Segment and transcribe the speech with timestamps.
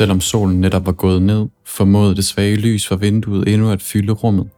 [0.00, 4.12] Selvom solen netop var gået ned, formåede det svage lys fra vinduet endnu at fylde
[4.12, 4.48] rummet.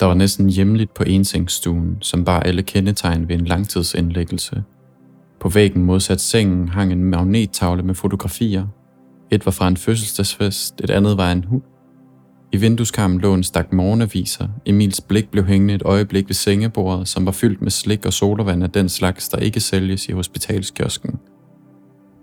[0.00, 4.62] Der var næsten hjemligt på ensengsstuen, som bare alle kendetegn ved en langtidsindlæggelse.
[5.40, 8.66] På væggen modsat sengen hang en magnettavle med fotografier.
[9.30, 11.62] Et var fra en fødselsdagsfest, et andet var en hund.
[12.52, 14.48] I vindueskarmen lå en stak morgenaviser.
[14.66, 18.62] Emils blik blev hængende et øjeblik ved sengebordet, som var fyldt med slik og solvand
[18.62, 21.18] af den slags, der ikke sælges i hospitalskiosken.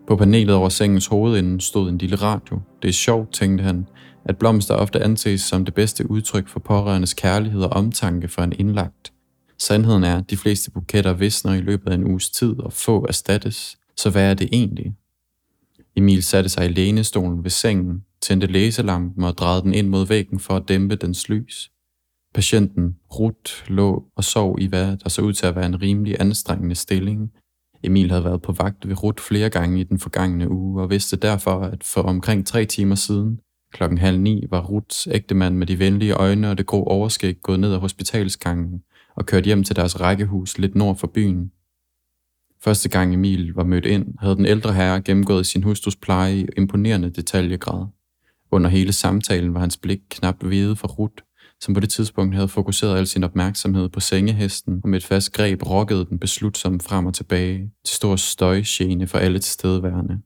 [0.09, 2.59] På panelet over sengens hovedende stod en lille radio.
[2.81, 3.87] Det er sjovt, tænkte han,
[4.25, 8.53] at blomster ofte anses som det bedste udtryk for pårørendes kærlighed og omtanke for en
[8.59, 9.13] indlagt.
[9.57, 13.05] Sandheden er, at de fleste buketter visner i løbet af en uges tid, og få
[13.07, 13.77] erstattes.
[13.97, 14.93] Så hvad er det egentlig?
[15.95, 20.39] Emil satte sig i lænestolen ved sengen, tændte læselampen og drejede den ind mod væggen
[20.39, 21.71] for at dæmpe dens lys.
[22.33, 26.15] Patienten, Rut, lå og sov i hvad der så ud til at være en rimelig
[26.19, 27.31] anstrengende stilling.
[27.83, 31.17] Emil havde været på vagt ved Rut flere gange i den forgangne uge og vidste
[31.17, 33.39] derfor, at for omkring tre timer siden,
[33.73, 37.59] klokken halv ni, var Ruts ægtemand med de venlige øjne og det grå overskæg gået
[37.59, 38.81] ned ad hospitalsgangen
[39.15, 41.51] og kørt hjem til deres rækkehus lidt nord for byen.
[42.61, 46.45] Første gang Emil var mødt ind, havde den ældre herre gennemgået sin hustrus pleje i
[46.57, 47.85] imponerende detaljegrad.
[48.51, 51.23] Under hele samtalen var hans blik knap hvide for Rut,
[51.61, 55.33] som på det tidspunkt havde fokuseret al sin opmærksomhed på sengehesten og med et fast
[55.33, 60.19] greb rokkede den beslutsomt frem og tilbage, til stor støjgene for alle tilstedeværende.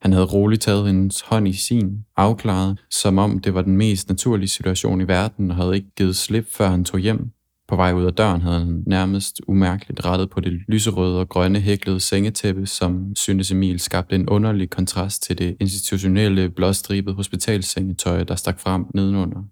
[0.00, 4.08] Han havde roligt taget hendes hånd i sin, afklaret, som om det var den mest
[4.08, 7.30] naturlige situation i verden, og havde ikke givet slip, før han tog hjem.
[7.68, 11.60] På vej ud af døren havde han nærmest umærkeligt rettet på det lyserøde og grønne
[11.60, 18.34] hæklede sengetæppe, som synes Emil skabte en underlig kontrast til det institutionelle blåstribede hospitalsengetøj, der
[18.34, 19.42] stak frem nedenunder.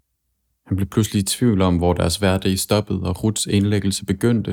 [0.71, 4.51] Han blev pludselig i tvivl om, hvor deres hverdag stoppede, og Ruts indlæggelse begyndte.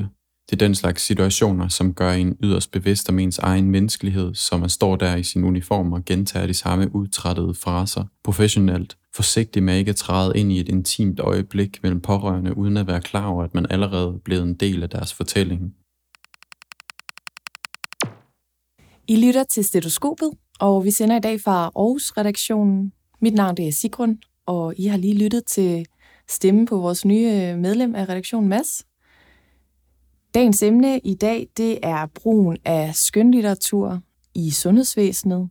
[0.50, 4.60] Det er den slags situationer, som gør en yderst bevidst om ens egen menneskelighed, som
[4.60, 9.78] man står der i sin uniform og gentager de samme udtrættede fraser, professionelt, forsigtig med
[9.78, 13.44] ikke at træde ind i et intimt øjeblik mellem pårørende, uden at være klar over,
[13.44, 15.74] at man allerede er blevet en del af deres fortælling.
[19.08, 22.92] I lytter til Stetoskopet, og vi sender i dag fra Aarhus-redaktionen.
[23.20, 25.86] Mit navn det er Sigrun, og I har lige lyttet til
[26.30, 28.86] stemme på vores nye øh, medlem af redaktionen, Mads.
[30.34, 34.00] Dagens emne i dag, det er brugen af skønlitteratur
[34.34, 35.48] i sundhedsvæsenet,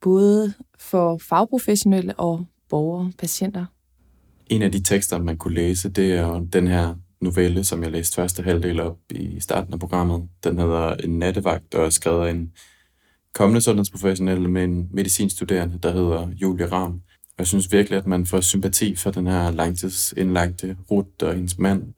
[0.00, 3.66] både for fagprofessionelle og borgere, patienter.
[4.46, 8.14] En af de tekster, man kunne læse, det er den her novelle, som jeg læste
[8.14, 10.28] første halvdel op i starten af programmet.
[10.44, 12.52] Den hedder En nattevagt, og er skrevet af en
[13.34, 17.00] kommende sundhedsprofessionel med en medicinstuderende, der hedder Julie Ram.
[17.38, 21.58] Og jeg synes virkelig, at man får sympati for den her langtidsindlagte Ruth og hendes
[21.58, 21.94] mand,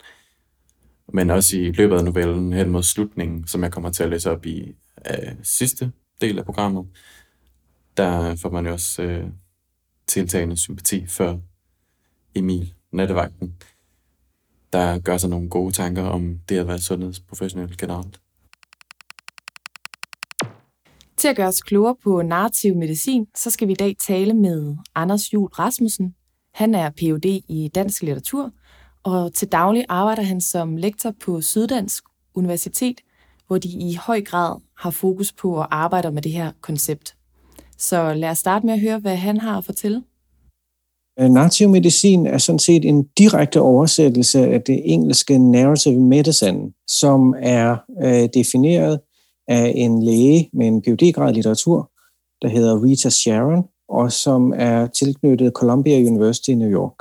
[1.13, 4.31] men også i løbet af novellen hen mod slutningen, som jeg kommer til at læse
[4.31, 4.75] op i
[5.11, 6.87] øh, sidste del af programmet,
[7.97, 9.27] der får man jo også øh,
[10.07, 11.41] tiltagende sympati for
[12.35, 13.55] Emil, nattevagten,
[14.73, 18.21] der gør sig nogle gode tanker om det at være sundhedsprofessionel generelt.
[21.21, 24.77] Til at gøre os klogere på narrativ medicin, så skal vi i dag tale med
[24.95, 26.15] Anders Jul Rasmussen.
[26.55, 27.25] Han er Ph.D.
[27.49, 28.51] i dansk litteratur,
[29.03, 32.05] og til daglig arbejder han som lektor på Syddansk
[32.35, 33.01] Universitet,
[33.47, 37.17] hvor de i høj grad har fokus på at arbejde med det her koncept.
[37.79, 40.03] Så lad os starte med at høre, hvad han har at fortælle.
[41.21, 47.35] Øh, narrativ medicin er sådan set en direkte oversættelse af det engelske narrative medicine, som
[47.39, 49.01] er øh, defineret
[49.51, 51.91] af en læge med en Ph.D.-grad i litteratur,
[52.43, 56.95] der hedder Rita Sharon, og som er tilknyttet Columbia University i New York.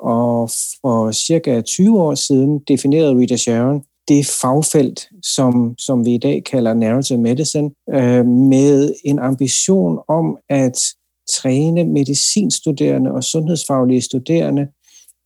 [0.00, 0.50] Og
[0.80, 6.44] for cirka 20 år siden definerede Rita Sharon det fagfelt, som, som vi i dag
[6.44, 10.78] kalder narrative medicine, øh, med en ambition om at
[11.30, 14.66] træne medicinstuderende og sundhedsfaglige studerende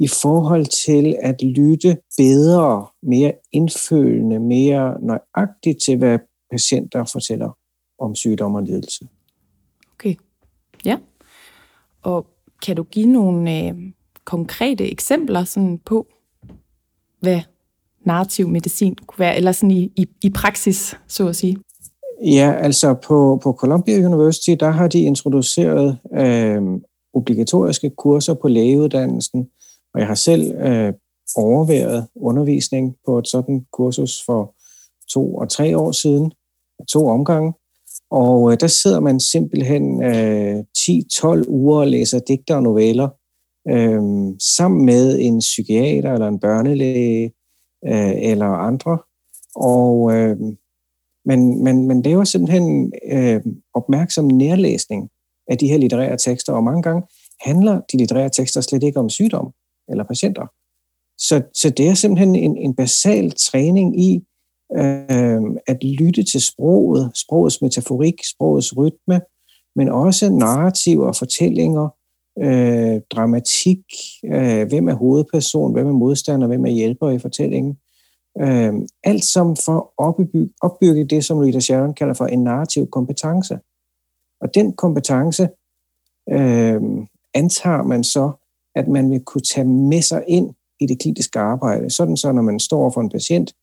[0.01, 6.19] i forhold til at lytte bedre, mere indfølende, mere nøjagtigt til, hvad
[6.53, 7.51] patienter fortæller
[7.99, 9.09] om sygdom og lidelse.
[9.95, 10.15] Okay,
[10.85, 10.99] ja.
[12.03, 12.27] Og
[12.63, 13.75] kan du give nogle øh,
[14.25, 16.07] konkrete eksempler sådan på,
[17.21, 17.41] hvad
[18.05, 21.57] narrativ medicin kunne være, eller sådan i, i, i praksis, så at sige?
[22.25, 26.63] Ja, altså på, på Columbia University, der har de introduceret øh,
[27.15, 29.49] obligatoriske kurser på lægeuddannelsen,
[29.95, 30.93] og jeg har selv øh,
[31.37, 34.55] overværet undervisning på et sådan kursus for
[35.13, 36.33] to og tre år siden,
[36.89, 37.53] to omgange,
[38.11, 43.09] og øh, der sidder man simpelthen øh, 10-12 uger og læser digter og noveller,
[43.69, 44.03] øh,
[44.57, 47.33] sammen med en psykiater eller en børnelæge
[47.87, 48.99] øh, eller andre,
[49.55, 50.37] og øh,
[51.25, 53.41] men, men, men det simpelthen øh,
[53.75, 55.11] opmærksom nærlæsning.
[55.49, 57.03] af de her litterære tekster, og mange gange
[57.41, 59.53] handler de litterære tekster slet ikke om sygdom
[59.89, 60.47] eller patienter.
[61.19, 64.25] Så, så det er simpelthen en, en basal træning i
[64.77, 69.21] øh, at lytte til sproget, sprogets metaforik, sprogets rytme,
[69.77, 71.89] men også narrativer, fortællinger,
[72.39, 73.85] øh, dramatik,
[74.25, 77.79] øh, hvem er hovedperson, hvem er modstander, hvem er hjælper i fortællingen.
[78.41, 78.73] Øh,
[79.05, 83.59] alt som for at opbygge, opbygge det, som Rita Sharon kalder for en narrativ kompetence.
[84.41, 85.49] Og den kompetence
[86.31, 86.83] øh,
[87.35, 88.31] antager man så,
[88.75, 91.91] at man vil kunne tage med sig ind i det kliniske arbejde.
[91.91, 93.55] Sådan så, når man står for en patient,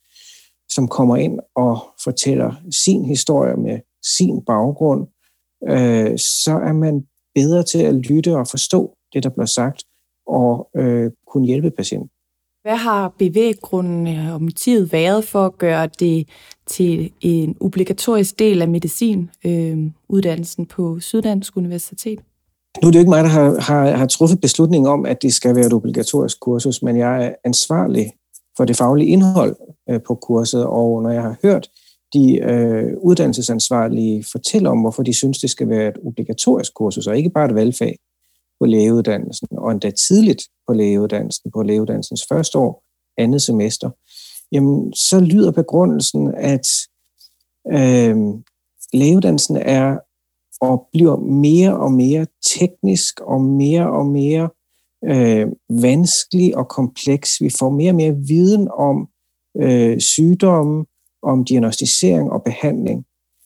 [0.70, 2.54] som kommer ind og fortæller
[2.86, 3.80] sin historie med
[4.18, 5.08] sin baggrund,
[5.70, 7.04] øh, så er man
[7.36, 9.84] bedre til at lytte og forstå det, der bliver sagt,
[10.28, 12.10] og øh, kunne hjælpe patienten.
[12.62, 16.30] Hvad har bevæggrunden og motivet været for at gøre det
[16.68, 22.20] til en obligatorisk del af medicinuddannelsen øh, på Syddansk Universitet?
[22.82, 25.56] Nu er det ikke mig, der har, har, har truffet beslutning om, at det skal
[25.56, 28.12] være et obligatorisk kursus, men jeg er ansvarlig
[28.60, 29.56] for det faglige indhold
[29.90, 31.70] øh, på kurset, og når jeg har hørt
[32.14, 37.18] de øh, uddannelsesansvarlige fortælle om, hvorfor de synes, det skal være et obligatorisk kursus, og
[37.18, 37.96] ikke bare et valgfag
[38.60, 42.84] på lægeuddannelsen, og endda tidligt på lægeuddannelsen, på lægeuddannelsens første år,
[43.18, 43.90] andet semester,
[44.52, 46.68] jamen så lyder begrundelsen, at
[47.72, 48.18] øh,
[48.94, 49.98] lægeuddannelsen er
[50.62, 52.26] og bliver mere og mere
[52.60, 54.50] teknisk og mere og mere
[55.04, 57.42] øh, vanskelig og kompleks.
[57.42, 59.08] Vi får mere og mere viden om
[59.58, 60.86] øh, sygdomme,
[61.22, 63.06] om diagnostisering og behandling.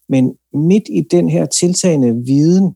[0.10, 2.76] Men midt i den her tiltagende viden,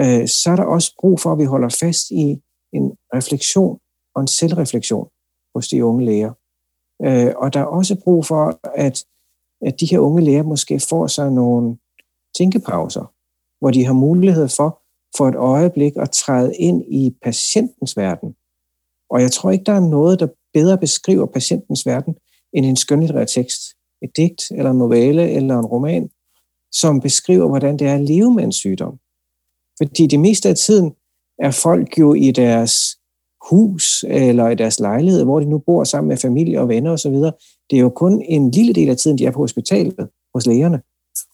[0.00, 3.78] øh, så er der også brug for, at vi holder fast i en refleksion
[4.14, 5.08] og en selvreflektion
[5.54, 6.32] hos de unge læger.
[7.04, 9.04] Øh, og der er også brug for, at,
[9.60, 11.76] at de her unge læger måske får sig nogle
[12.36, 13.12] tænkepauser,
[13.60, 14.81] hvor de har mulighed for
[15.16, 18.34] for et øjeblik at træde ind i patientens verden.
[19.10, 22.14] Og jeg tror ikke, der er noget, der bedre beskriver patientens verden,
[22.52, 23.60] end en skønlitterær tekst.
[24.02, 26.10] Et digt, eller en novelle, eller en roman,
[26.72, 28.98] som beskriver, hvordan det er at leve med en sygdom.
[29.78, 30.92] Fordi det meste af tiden
[31.38, 32.74] er folk jo i deres
[33.50, 37.14] hus eller i deres lejlighed, hvor de nu bor sammen med familie og venner osv.
[37.70, 40.80] Det er jo kun en lille del af tiden, de er på hospitalet hos lægerne.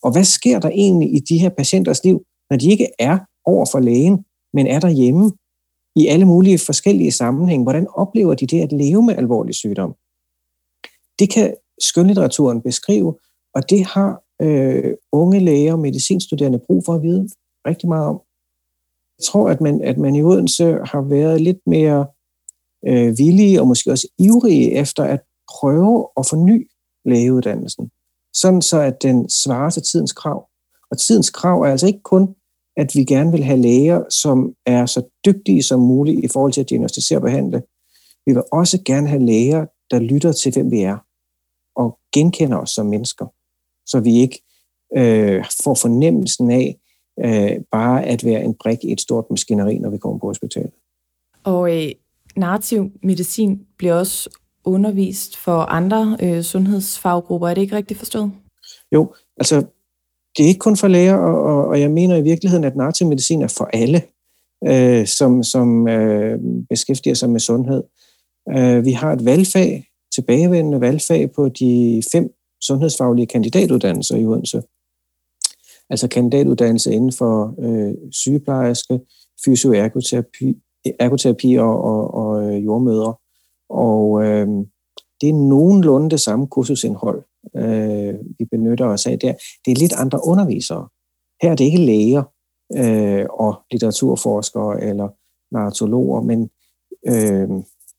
[0.02, 3.66] Og hvad sker der egentlig i de her patienters liv, når de ikke er over
[3.72, 5.32] for lægen, men er derhjemme
[5.96, 7.62] i alle mulige forskellige sammenhænge.
[7.62, 9.94] Hvordan oplever de det at leve med alvorlig sygdom?
[11.18, 13.14] Det kan skønlitteraturen beskrive,
[13.54, 17.28] og det har øh, unge læger og medicinstuderende brug for at vide
[17.66, 18.20] rigtig meget om.
[19.18, 22.06] Jeg tror, at man, at man i Odense har været lidt mere
[22.86, 25.20] øh, villige og måske også ivrige efter at
[25.58, 26.70] prøve at forny
[27.04, 27.90] lægeuddannelsen,
[28.34, 30.48] sådan så at den svarer til tidens krav.
[30.90, 32.34] Og tidens krav er altså ikke kun
[32.78, 36.60] at vi gerne vil have læger, som er så dygtige som muligt i forhold til
[36.60, 37.62] at diagnostisere og behandle.
[38.26, 40.98] Vi vil også gerne have læger, der lytter til, hvem vi er,
[41.76, 43.26] og genkender os som mennesker,
[43.86, 44.42] så vi ikke
[44.96, 46.76] øh, får fornemmelsen af
[47.24, 50.72] øh, bare at være en brik i et stort maskineri, når vi kommer på hospitalet.
[51.44, 51.92] Og øh,
[52.36, 54.30] narrativ medicin bliver også
[54.64, 57.48] undervist for andre øh, sundhedsfaggrupper.
[57.48, 58.32] Er det ikke rigtigt forstået?
[58.92, 59.66] Jo, altså
[60.38, 63.06] det er ikke kun for læger, og, og, og jeg mener i virkeligheden, at narrativ
[63.06, 64.02] medicin er for alle,
[64.66, 66.38] øh, som, som øh,
[66.70, 67.82] beskæftiger sig med sundhed.
[68.56, 74.62] Øh, vi har et valgfag, tilbagevendende valgfag på de fem sundhedsfaglige kandidatuddannelser i Odense.
[75.90, 79.00] Altså kandidatuddannelse inden for øh, sygeplejerske,
[79.44, 80.56] fysioergoterapi
[80.98, 83.14] ergoterapi og, og, og øh, jordmødre.
[83.70, 84.48] Og øh,
[85.20, 87.24] det er nogenlunde det samme kursusindhold,
[87.56, 89.32] øh, vi benytter os af der.
[89.64, 90.88] Det er lidt andre undervisere.
[91.42, 92.22] Her er det ikke læger
[92.76, 95.08] øh, og litteraturforskere eller
[95.54, 96.50] narratologer, men,
[97.06, 97.48] øh,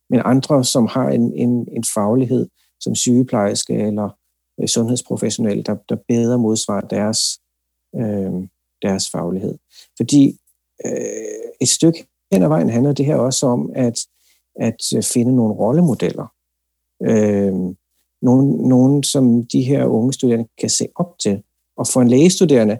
[0.09, 2.47] men andre, som har en, en, en faglighed
[2.79, 4.09] som sygeplejerske eller
[4.61, 7.19] øh, sundhedsprofessionelle, der, der bedre modsvarer deres,
[7.95, 8.47] øh,
[8.81, 9.57] deres faglighed.
[9.97, 10.37] Fordi
[10.85, 13.99] øh, et stykke hen ad vejen handler det her også om at,
[14.55, 16.27] at øh, finde nogle rollemodeller.
[17.03, 17.75] Øh,
[18.21, 21.43] nogen, nogen, som de her unge studerende kan se op til.
[21.77, 22.73] Og for en lægestuderende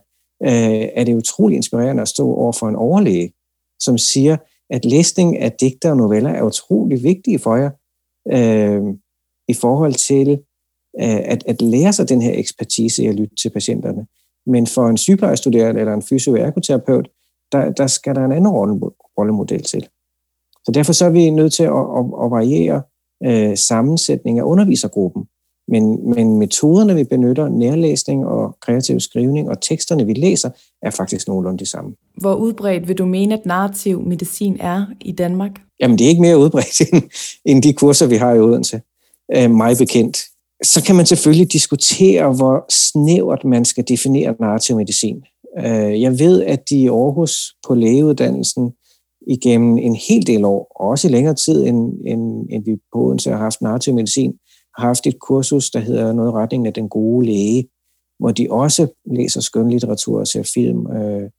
[0.44, 3.34] øh, er det utrolig inspirerende at stå over for en overlæge,
[3.80, 4.38] som siger,
[4.70, 7.70] at læsning af digter og noveller er utrolig vigtige for jer
[8.32, 8.82] øh,
[9.48, 10.30] i forhold til
[11.02, 14.08] øh, at, at lære sig den her ekspertise i at lytte til patienterne.
[14.46, 17.10] Men for en sygeplejestuderende eller en fysioergoterapeut,
[17.52, 18.52] der, der skal der en anden
[19.18, 19.88] rollemodel til.
[20.66, 22.82] Så derfor så er vi nødt til at, at, at variere
[23.26, 25.24] øh, sammensætning af undervisergruppen.
[25.72, 30.50] Men, men metoderne, vi benytter, nærlæsning og kreativ skrivning og teksterne, vi læser,
[30.82, 31.92] er faktisk nogenlunde de samme.
[32.18, 35.52] Hvor udbredt vil du mene, at narrativ medicin er i Danmark?
[35.80, 37.04] Jamen, det er ikke mere udbredt end,
[37.46, 38.82] end de kurser, vi har i Odense.
[39.36, 40.18] Øh, mig bekendt.
[40.64, 45.24] Så kan man selvfølgelig diskutere, hvor snævert man skal definere narrativ medicin.
[45.60, 48.72] Øh, jeg ved, at de i Aarhus på lægeuddannelsen
[49.28, 53.38] igennem en hel del år, også længere tid, end, end, end vi på Odense har
[53.38, 54.34] haft narrativ medicin,
[54.80, 57.70] haft et kursus, der hedder noget retning af den gode læge,
[58.20, 60.92] hvor de også læser skønlitteratur og ser film.
[60.92, 61.30] Øh,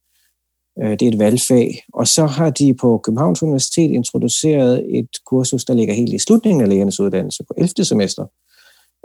[0.82, 1.82] øh, det er et valgfag.
[1.92, 6.62] Og så har de på Københavns Universitet introduceret et kursus, der ligger helt i slutningen
[6.62, 7.84] af lægernes uddannelse på 11.
[7.84, 8.26] semester,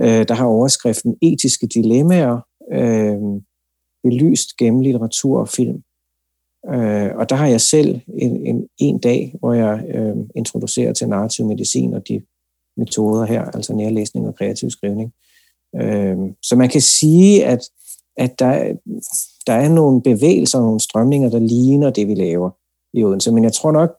[0.02, 2.40] øh, der har overskriften Etiske dilemmaer,
[2.72, 3.42] øh,
[4.04, 5.84] belyst gennem litteratur og film.
[6.74, 9.84] Øh, og der har jeg selv en, en, en dag, hvor jeg
[10.36, 12.22] introducerer til narrativ medicin og de
[12.78, 15.14] metoder her, altså nærlæsning og kreativ skrivning.
[15.76, 17.60] Øh, så man kan sige, at,
[18.18, 18.74] at der,
[19.48, 22.50] der er nogle bevægelser og nogle strømninger, der ligner det, vi laver
[22.94, 23.32] i Odense.
[23.32, 23.90] Men jeg tror nok,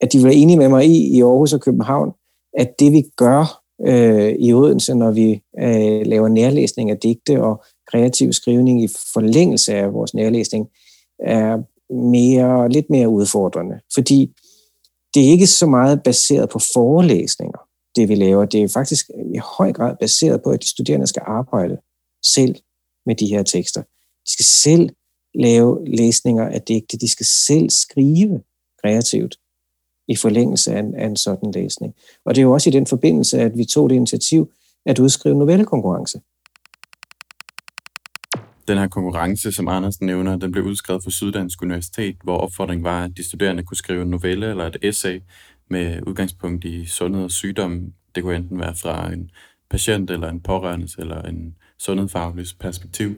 [0.00, 2.12] at de var enige med mig i, i Aarhus og København,
[2.58, 7.64] at det vi gør øh, i Odense, når vi øh, laver nærlæsning af digte og
[7.90, 10.68] kreativ skrivning i forlængelse af vores nærlæsning,
[11.18, 11.58] er
[11.94, 13.80] mere, lidt mere udfordrende.
[13.94, 14.34] Fordi
[15.14, 17.58] det er ikke så meget baseret på forelæsninger
[17.96, 18.44] det, vi laver.
[18.44, 21.78] Det er faktisk i høj grad baseret på, at de studerende skal arbejde
[22.24, 22.56] selv
[23.06, 23.82] med de her tekster.
[24.26, 24.90] De skal selv
[25.34, 26.98] lave læsninger af digte.
[26.98, 28.42] De skal selv skrive
[28.82, 29.36] kreativt
[30.08, 31.94] i forlængelse af en, af en sådan læsning.
[32.24, 34.52] Og det er jo også i den forbindelse, at vi tog det initiativ
[34.86, 36.20] at udskrive novellekonkurrence.
[38.68, 43.04] Den her konkurrence, som Anders nævner, den blev udskrevet for Syddansk Universitet, hvor opfordringen var,
[43.04, 45.20] at de studerende kunne skrive en novelle eller et essay
[45.70, 47.92] med udgangspunkt i sundhed og sygdom.
[48.14, 49.30] Det kunne enten være fra en
[49.70, 53.16] patient eller en pårørende eller en sundhedsfaglig perspektiv.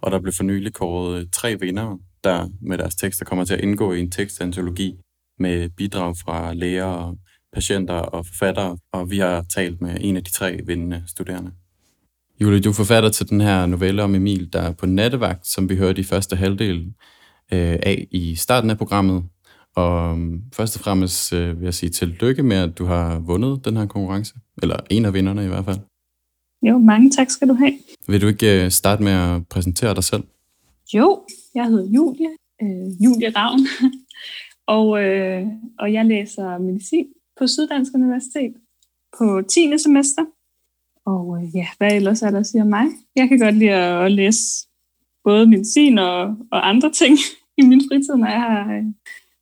[0.00, 3.54] Og der blev for nylig kåret øh, tre vinder, der med deres tekster kommer til
[3.54, 5.00] at indgå i en tekstantologi
[5.38, 7.16] med bidrag fra læger,
[7.52, 11.52] patienter og forfattere, og vi har talt med en af de tre vindende studerende.
[12.40, 15.68] Julie, du er forfatter til den her novelle om Emil, der er på nattevagt, som
[15.68, 16.86] vi hørte i første halvdel
[17.52, 19.24] øh, af i starten af programmet.
[19.76, 23.64] Og øhm, først og fremmest øh, vil jeg sige tillykke med, at du har vundet
[23.64, 24.34] den her konkurrence.
[24.62, 25.78] Eller en af vinderne i hvert fald.
[26.62, 27.78] Jo, mange tak skal du have.
[28.08, 30.22] Vil du ikke øh, starte med at præsentere dig selv?
[30.94, 32.30] Jo, jeg hedder Julie,
[32.62, 33.60] øh, Julie Ravn,
[34.76, 35.46] og, øh,
[35.78, 37.06] og jeg læser medicin
[37.38, 38.52] på Syddansk Universitet
[39.18, 39.78] på 10.
[39.78, 40.22] semester.
[41.06, 42.86] Og øh, ja, hvad ellers er der at sige om mig?
[43.16, 44.42] Jeg kan godt lide at læse
[45.24, 47.18] både medicin og, og andre ting
[47.58, 48.84] i min fritid, når jeg har, øh,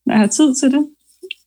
[0.06, 0.88] når jeg har tid til det.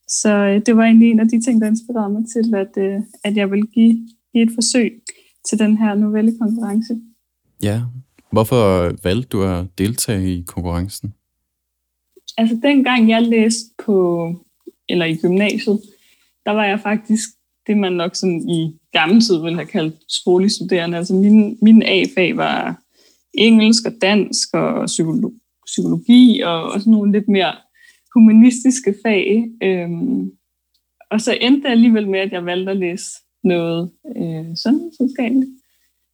[0.08, 3.02] Så øh, det var egentlig en af de ting, der inspirerede mig til, at, øh,
[3.24, 5.02] at jeg vil give, give et forsøg
[5.50, 7.02] til den her novellekonkurrence.
[7.64, 7.82] Ja,
[8.32, 11.14] hvorfor valgte du at deltage i konkurrencen?
[12.38, 14.28] Altså dengang jeg læste på,
[14.90, 15.82] eller i gymnasiet,
[16.46, 17.30] der var jeg faktisk
[17.68, 20.98] det, man nok sådan i gammel tid ville have kaldt sproglig studerende.
[20.98, 22.82] Altså min, min A-fag var
[23.34, 27.54] engelsk og dansk og psykologi, psykologi og, og sådan nogle lidt mere
[28.14, 29.50] humanistiske fag.
[29.64, 30.32] Øhm,
[31.12, 33.06] og så endte det alligevel med, at jeg valgte at læse
[33.44, 35.52] noget øh, sundhedsvidenskabeligt,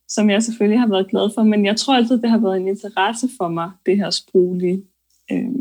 [0.07, 2.67] som jeg selvfølgelig har været glad for, men jeg tror altid, det har været en
[2.67, 4.84] interesse for mig, det her sproglige,
[5.31, 5.51] øh,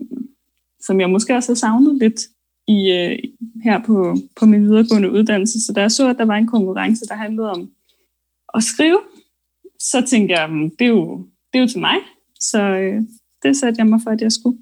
[0.81, 2.21] som jeg måske også har savnet lidt
[2.69, 3.19] i, øh,
[3.65, 5.67] her på, på min videregående uddannelse.
[5.67, 7.71] Så da jeg så, at der var en konkurrence, der handlede om
[8.55, 9.01] at skrive,
[9.79, 11.97] så tænkte jeg, det er jo, det er jo til mig.
[12.41, 13.03] Så øh,
[13.43, 14.59] det satte jeg mig for, at jeg skulle.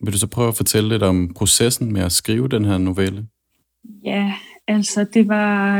[0.00, 3.28] Vil du så prøve at fortælle lidt om processen med at skrive den her novelle?
[4.04, 4.34] Ja,
[4.66, 5.78] altså det var...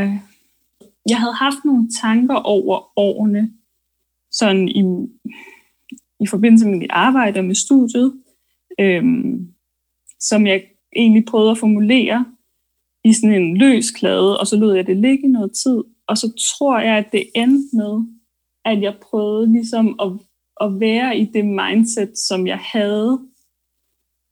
[1.08, 3.52] Jeg havde haft nogle tanker over årene,
[4.30, 4.82] sådan i,
[6.20, 8.12] i forbindelse med mit arbejde og med studiet,
[8.80, 9.48] øhm,
[10.20, 10.64] som jeg
[10.96, 12.24] egentlig prøvede at formulere
[13.04, 15.82] i sådan en løs klade, og så lod jeg det ligge i noget tid.
[16.06, 18.04] Og så tror jeg, at det endte med,
[18.64, 20.12] at jeg prøvede ligesom at,
[20.60, 23.20] at være i det mindset, som jeg havde,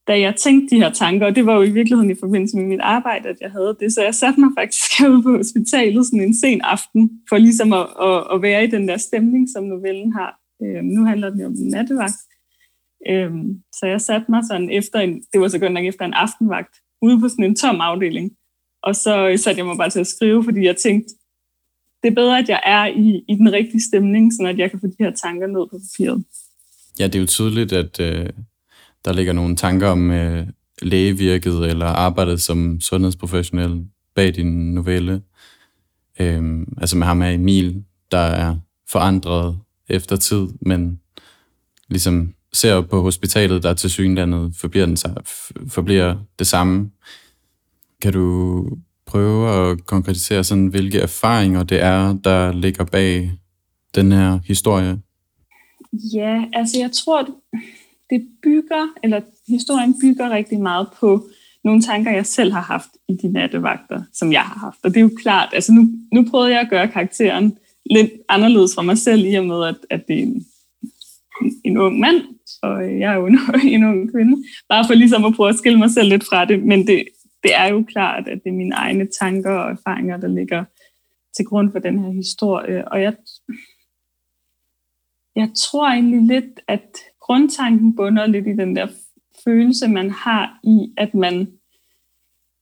[0.09, 1.27] da jeg tænkte de her tanker.
[1.27, 3.93] Og det var jo i virkeligheden i forbindelse med mit arbejde, at jeg havde det.
[3.93, 7.87] Så jeg satte mig faktisk herude på hospitalet sådan en sen aften, for ligesom at,
[8.03, 10.41] at, at være i den der stemning, som novellen har.
[10.63, 12.21] Øh, nu handler den jo om nattevagt.
[13.09, 16.15] Øhm, så jeg satte mig sådan efter en, det var så godt nok efter en
[16.15, 18.31] aftenvagt, ude på sådan en tom afdeling.
[18.83, 21.15] Og så øh, satte jeg mig bare til at skrive, fordi jeg tænkte,
[22.03, 24.81] det er bedre, at jeg er i, i den rigtige stemning, så at jeg kan
[24.81, 26.25] få de her tanker ned på papiret.
[26.99, 28.29] Ja, det er jo tydeligt, at øh,
[29.05, 30.47] der ligger nogle tanker om øh,
[30.83, 35.23] lægevirket eller arbejdet som sundhedsprofessionel bag din novelle.
[36.21, 38.57] Øh, altså med ham her Emil, der er
[38.89, 41.01] forandret efter tid, men
[41.89, 44.97] ligesom ser på hospitalet, der til synlandet forbliver, den,
[45.69, 46.91] forbliver det samme.
[48.03, 48.67] Kan du
[49.07, 53.31] prøve at konkretisere, sådan, hvilke erfaringer det er, der ligger bag
[53.95, 54.99] den her historie?
[56.15, 57.29] Ja, altså jeg tror,
[58.11, 61.29] det bygger, eller historien bygger rigtig meget på
[61.65, 64.79] nogle tanker, jeg selv har haft i de nattevagter, som jeg har haft.
[64.83, 67.59] Og det er jo klart, altså nu, nu prøvede jeg at gøre karakteren
[67.91, 70.47] lidt anderledes for mig selv, i og med, at, at det er en,
[71.65, 72.23] en ung mand,
[72.63, 73.39] og jeg er jo en,
[73.75, 74.45] en ung kvinde.
[74.69, 76.65] Bare for ligesom at prøve at skille mig selv lidt fra det.
[76.65, 77.05] Men det,
[77.43, 80.65] det er jo klart, at det er mine egne tanker og erfaringer, der ligger
[81.37, 82.89] til grund for den her historie.
[82.89, 83.17] Og jeg,
[85.37, 88.87] jeg tror egentlig lidt, at grundtanken bunder lidt i den der
[89.45, 91.53] følelse, man har i, at man,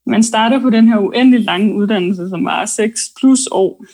[0.07, 3.85] man starter på den her uendelig lange uddannelse, som var 6 plus år,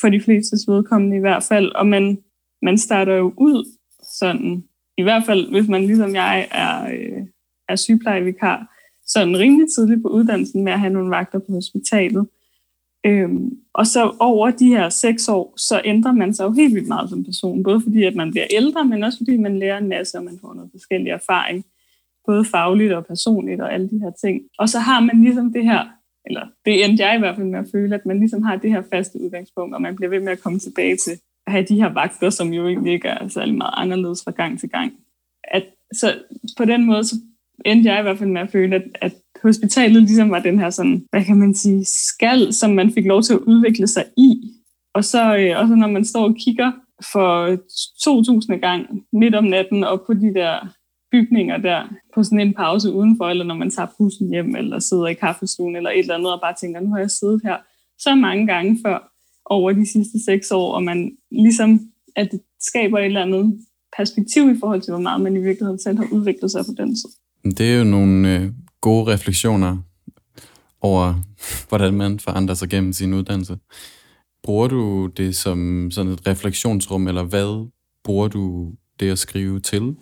[0.00, 2.18] for de fleste vedkommende i hvert fald, og man,
[2.62, 3.76] man starter jo ud
[4.18, 4.64] sådan,
[5.00, 7.26] i hvert fald hvis man ligesom jeg er, øh,
[7.68, 8.76] er sygeplejevikar,
[9.06, 12.26] sådan rimelig tidligt på uddannelsen med at have nogle vagter på hospitalet.
[13.06, 16.88] Øhm, og så over de her seks år, så ændrer man sig jo helt vildt
[16.88, 19.88] meget som person, både fordi at man bliver ældre, men også fordi man lærer en
[19.88, 21.64] masse, og man får noget forskellig erfaring,
[22.26, 24.42] både fagligt og personligt og alle de her ting.
[24.58, 25.88] Og så har man ligesom det her,
[26.26, 28.70] eller det endte jeg i hvert fald med at føle, at man ligesom har det
[28.70, 31.92] her faste udgangspunkt, og man bliver ved med at komme tilbage til have de her
[31.92, 34.92] vagter, som jo egentlig ikke er særlig meget anderledes fra gang til gang.
[35.44, 36.14] At, så
[36.56, 37.16] på den måde, så
[37.64, 40.70] endte jeg i hvert fald med at føle, at, at hospitalet ligesom var den her
[40.70, 44.40] sådan, hvad kan man sige, skal, som man fik lov til at udvikle sig i.
[44.94, 46.72] Og så øh, også når man står og kigger
[47.12, 47.56] for
[48.04, 50.68] 2000 gang midt om natten op på de der
[51.12, 55.06] bygninger der på sådan en pause udenfor, eller når man tager bussen hjem, eller sidder
[55.06, 57.56] i kaffestuen, eller et eller andet, og bare tænker, nu har jeg siddet her
[57.98, 59.09] så mange gange før
[59.50, 61.80] over de sidste seks år, og man ligesom,
[62.16, 65.78] at det skaber et eller andet perspektiv i forhold til, hvor meget man i virkeligheden
[65.78, 67.10] selv har udviklet sig på den tid.
[67.50, 69.78] Det er jo nogle øh, gode refleksioner
[70.80, 71.14] over,
[71.68, 73.58] hvordan man forandrer sig gennem sin uddannelse.
[74.42, 77.68] Bruger du det som sådan et refleksionsrum, eller hvad
[78.04, 79.96] bruger du det at skrive til?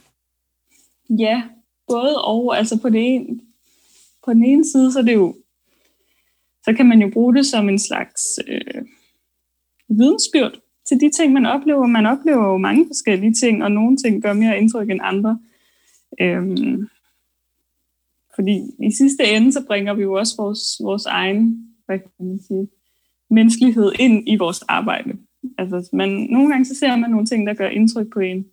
[1.19, 1.43] Ja,
[1.89, 2.59] både og.
[2.59, 3.41] Altså på, det ene,
[4.25, 5.37] på den ene side, så er det jo,
[6.65, 8.83] så kan man jo bruge det som en slags øh,
[9.89, 11.87] vidensbyrd til de ting, man oplever.
[11.87, 15.39] Man oplever jo mange forskellige ting, og nogle ting gør mere indtryk end andre.
[16.21, 16.89] Øhm,
[18.35, 22.41] fordi i sidste ende, så bringer vi jo også vores, vores egen hvad kan man
[22.43, 22.69] sige,
[23.31, 25.19] menneskelighed ind i vores arbejde.
[25.59, 28.47] Altså, man, nogle gange så ser man nogle ting, der gør indtryk på en.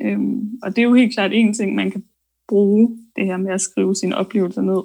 [0.00, 2.04] Øhm, og det er jo helt klart en ting, man kan
[2.48, 4.82] bruge, det her med at skrive sine oplevelser ned.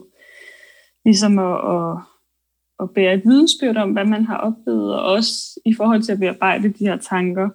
[1.06, 1.97] Ligesom at, at,
[2.80, 6.20] at bære et vidensbyrd om, hvad man har oplevet, og også i forhold til at
[6.20, 7.50] bearbejde de her tanker,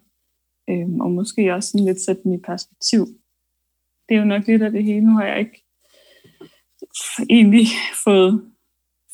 [0.70, 3.06] øh, og måske også sådan lidt sætte dem i perspektiv.
[4.08, 5.06] Det er jo nok lidt af det hele.
[5.06, 5.64] Nu har jeg ikke
[7.30, 7.66] egentlig
[8.04, 8.44] fået,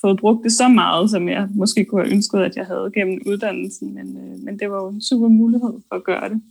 [0.01, 3.19] fået brugt det så meget, som jeg måske kunne have ønsket, at jeg havde gennem
[3.27, 6.43] uddannelsen, men, øh, men det var jo en super mulighed for at gøre det.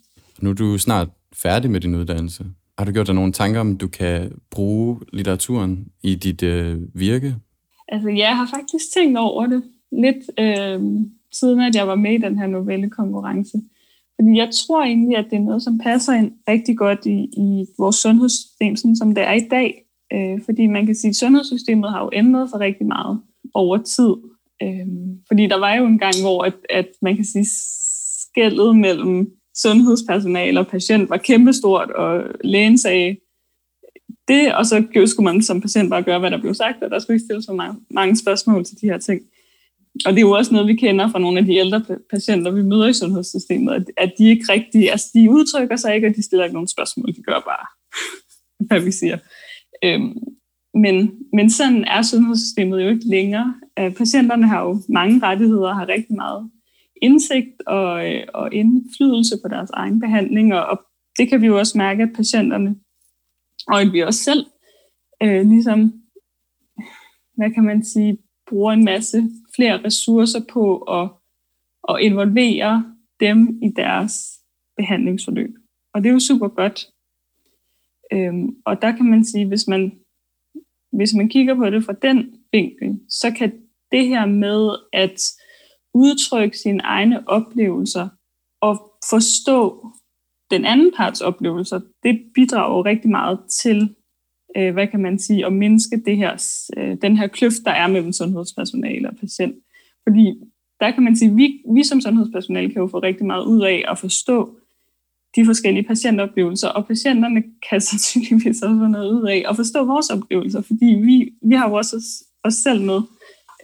[0.41, 2.45] Nu er du snart færdig med din uddannelse.
[2.77, 7.35] Har du gjort dig nogle tanker om, du kan bruge litteraturen i dit øh, virke?
[7.87, 10.81] Altså, jeg har faktisk tænkt over det lidt øh,
[11.31, 13.57] siden, at jeg var med i den her novellekonkurrence.
[14.15, 17.65] Fordi jeg tror egentlig, at det er noget, som passer ind rigtig godt i, i
[17.77, 19.83] vores sundhedssystem, sådan som det er i dag.
[20.13, 23.19] Øh, fordi man kan sige, at sundhedssystemet har jo ændret sig rigtig meget
[23.53, 24.13] over tid.
[24.63, 24.87] Øh,
[25.27, 27.45] fordi der var jo en gang, hvor at, at man kan sige,
[28.29, 33.15] skældet mellem sundhedspersonale og patient var kæmpestort, og lægen sagde
[34.27, 36.99] det, og så skulle man som patient bare gøre, hvad der blev sagt, og der
[36.99, 39.21] skulle ikke stille så mange, mange spørgsmål til de her ting.
[40.05, 42.61] Og det er jo også noget, vi kender fra nogle af de ældre patienter, vi
[42.61, 46.23] møder i sundhedssystemet, at, at de ikke rigtig, altså de udtrykker sig ikke, og de
[46.23, 47.65] stiller ikke nogen spørgsmål, de gør bare,
[48.67, 49.17] hvad vi siger.
[49.83, 50.17] Øhm,
[50.73, 53.53] men, men sådan er sundhedssystemet jo ikke længere.
[53.79, 56.49] Øh, patienterne har jo mange rettigheder har rigtig meget
[57.01, 60.79] indsigt og, øh, og indflydelse på deres egen behandling, og, og
[61.17, 62.75] det kan vi jo også mærke, at patienterne,
[63.67, 64.45] og at vi også selv,
[65.23, 65.93] øh, ligesom,
[67.35, 68.17] hvad kan man sige,
[68.49, 71.09] bruger en masse flere ressourcer på at,
[71.89, 74.13] at involvere dem i deres
[74.77, 75.55] behandlingsforløb.
[75.93, 76.87] Og det er jo super godt.
[78.13, 79.99] Øhm, og der kan man sige, hvis man,
[80.91, 83.51] hvis man kigger på det fra den vinkel, så kan
[83.91, 85.21] det her med at
[85.93, 88.09] udtrykke sine egne oplevelser
[88.61, 89.91] og forstå
[90.51, 93.95] den anden parts oplevelser, det bidrager rigtig meget til,
[94.57, 97.87] øh, hvad kan man sige, at mindske det her, øh, den her kløft, der er
[97.87, 99.55] mellem sundhedspersonale og patient.
[100.03, 100.33] Fordi
[100.79, 103.61] der kan man sige, at vi, vi som sundhedspersonale kan jo få rigtig meget ud
[103.61, 104.57] af at forstå,
[105.35, 110.09] de forskellige patientoplevelser, og patienterne kan sandsynligvis også få noget ud af at forstå vores
[110.09, 113.01] oplevelser, fordi vi, vi har jo også os, os selv med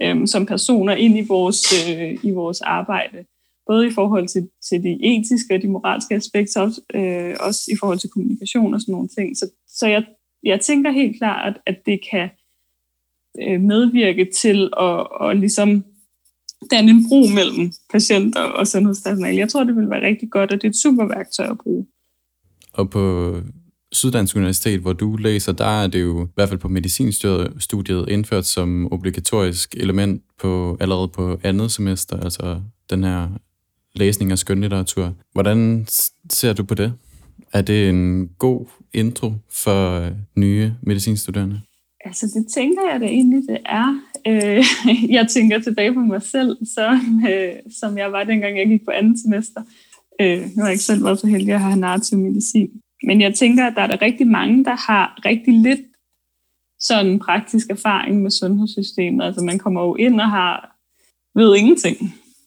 [0.01, 3.25] øhm, som personer ind i vores, øh, i vores arbejde,
[3.67, 7.75] både i forhold til, til de etiske og de moralske aspekter, også, øh, også i
[7.79, 9.37] forhold til kommunikation og sådan nogle ting.
[9.37, 10.05] Så, så jeg,
[10.43, 12.29] jeg tænker helt klart, at, at det kan
[13.41, 15.83] øh, medvirke til at, at ligesom
[16.71, 19.37] danne en bro mellem patienter og sundhedspersonale.
[19.37, 21.85] Jeg tror, det vil være rigtig godt, og det er et super værktøj at bruge.
[22.73, 23.35] Og på
[23.91, 28.45] Syddansk Universitet, hvor du læser, der er det jo i hvert fald på medicinstudiet indført
[28.45, 33.29] som obligatorisk element på allerede på andet semester, altså den her
[33.95, 35.13] læsning af skønlitteratur.
[35.31, 35.87] Hvordan
[36.29, 36.93] ser du på det?
[37.53, 41.61] Er det en god intro for øh, nye medicinstuderende?
[42.05, 43.99] Altså, det tænker jeg da egentlig, det er.
[44.27, 44.63] Øh,
[45.17, 48.91] jeg tænker tilbage på mig selv, så, øh, som jeg var dengang, jeg gik på
[48.91, 49.61] andet semester.
[50.21, 52.69] Øh, nu har jeg ikke selv været så heldig at have narrativ medicin.
[53.03, 55.81] Men jeg tænker, at der er der rigtig mange, der har rigtig lidt
[56.79, 59.25] sådan praktisk erfaring med sundhedssystemet.
[59.25, 60.77] Altså man kommer jo ind og har
[61.35, 61.97] ved ingenting.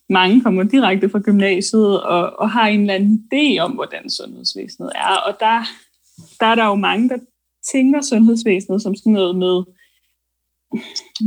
[0.09, 4.93] Mange kommer direkte fra gymnasiet og, og har en eller anden idé om, hvordan sundhedsvæsenet
[4.95, 5.17] er.
[5.27, 5.65] Og der,
[6.41, 7.19] der er der jo mange, der
[7.73, 9.63] tænker sundhedsvæsenet som sådan noget med,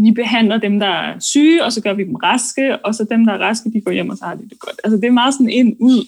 [0.04, 3.26] vi behandler dem, der er syge, og så gør vi dem raske, og så dem,
[3.26, 4.82] der er raske, de går hjem, og så har de det godt.
[4.84, 6.06] Altså det er meget sådan en ud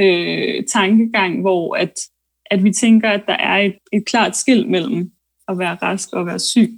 [0.00, 1.92] øh, tankegang, hvor at,
[2.46, 5.10] at vi tænker, at der er et, et klart skil mellem
[5.48, 6.70] at være rask og at være syg.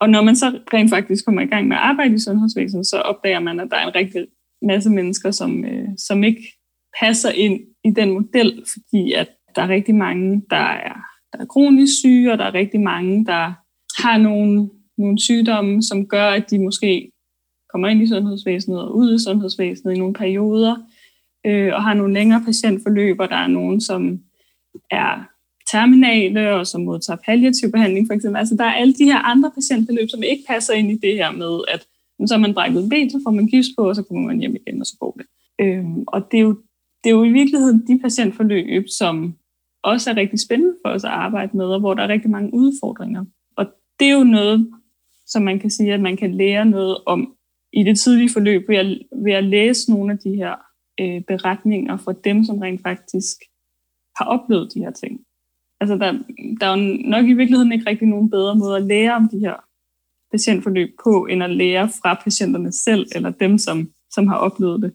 [0.00, 2.96] Og når man så rent faktisk kommer i gang med at arbejde i sundhedsvæsenet, så
[2.96, 4.26] opdager man, at der er en rigtig
[4.62, 6.42] masse mennesker, som, øh, som ikke
[7.00, 10.96] passer ind i den model, fordi at der er rigtig mange, der er
[11.32, 13.52] der er kronisk syge, og der er rigtig mange, der
[14.02, 17.12] har nogle, nogle sygdomme, som gør, at de måske
[17.72, 20.76] kommer ind i sundhedsvæsenet og ud i sundhedsvæsenet i nogle perioder,
[21.46, 24.20] øh, og har nogle længere patientforløb, og der er nogen, som
[24.90, 25.28] er
[25.76, 28.38] terminale, og som modtager palliativ behandling for eksempel.
[28.38, 31.30] Altså der er alle de her andre patientforløb, som ikke passer ind i det her
[31.32, 31.86] med, at
[32.26, 34.38] så har man brækket en ben, så får man gips på, og så kommer man
[34.38, 35.26] hjem igen, og så går det.
[35.60, 36.52] Øhm, og det er, jo,
[37.04, 39.34] det er jo i virkeligheden de patientforløb, som
[39.82, 42.54] også er rigtig spændende for os at arbejde med, og hvor der er rigtig mange
[42.54, 43.24] udfordringer.
[43.56, 43.66] Og
[44.00, 44.70] det er jo noget,
[45.26, 47.34] som man kan sige, at man kan lære noget om
[47.72, 48.86] i det tidlige forløb ved at,
[49.24, 50.54] ved at læse nogle af de her
[51.00, 53.36] øh, beretninger fra dem, som rent faktisk
[54.16, 55.25] har oplevet de her ting.
[55.80, 56.12] Altså der,
[56.60, 59.38] der er jo nok i virkeligheden ikke rigtig nogen bedre måde at lære om de
[59.38, 59.54] her
[60.32, 64.92] patientforløb på, end at lære fra patienterne selv, eller dem, som, som har oplevet det.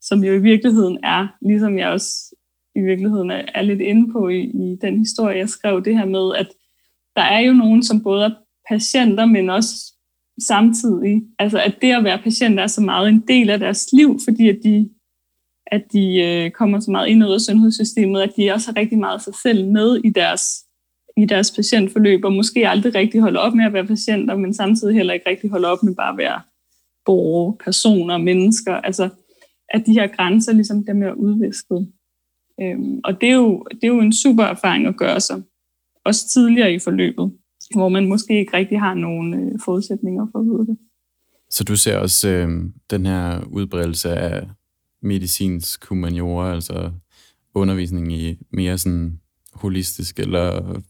[0.00, 2.36] Som jo i virkeligheden er, ligesom jeg også
[2.74, 6.04] i virkeligheden er, er lidt inde på i, i den historie, jeg skrev, det her
[6.04, 6.48] med, at
[7.16, 8.30] der er jo nogen, som både er
[8.68, 9.94] patienter, men også
[10.46, 14.20] samtidig, altså at det at være patient er så meget en del af deres liv,
[14.24, 14.90] fordi at de,
[15.72, 18.98] at de øh, kommer så meget ind ud af sundhedssystemet, at de også har rigtig
[18.98, 20.42] meget sig selv med i deres,
[21.16, 24.94] i deres patientforløb, og måske aldrig rigtig holder op med at være patienter, men samtidig
[24.94, 26.40] heller ikke rigtig holder op med bare at være
[27.04, 29.08] borgere, personer, mennesker, altså
[29.68, 31.92] at de her grænser ligesom dem er udvisket.
[32.60, 35.42] Øhm, og det er, jo, det er jo en super erfaring at gøre sig,
[36.04, 37.32] også tidligere i forløbet,
[37.74, 40.78] hvor man måske ikke rigtig har nogen øh, forudsætninger for at vide det.
[41.50, 42.48] Så du ser også øh,
[42.90, 44.48] den her udbredelse af
[45.02, 46.92] medicinsk humaniora, altså
[47.54, 49.20] undervisning i mere sådan
[49.52, 50.80] holistisk eller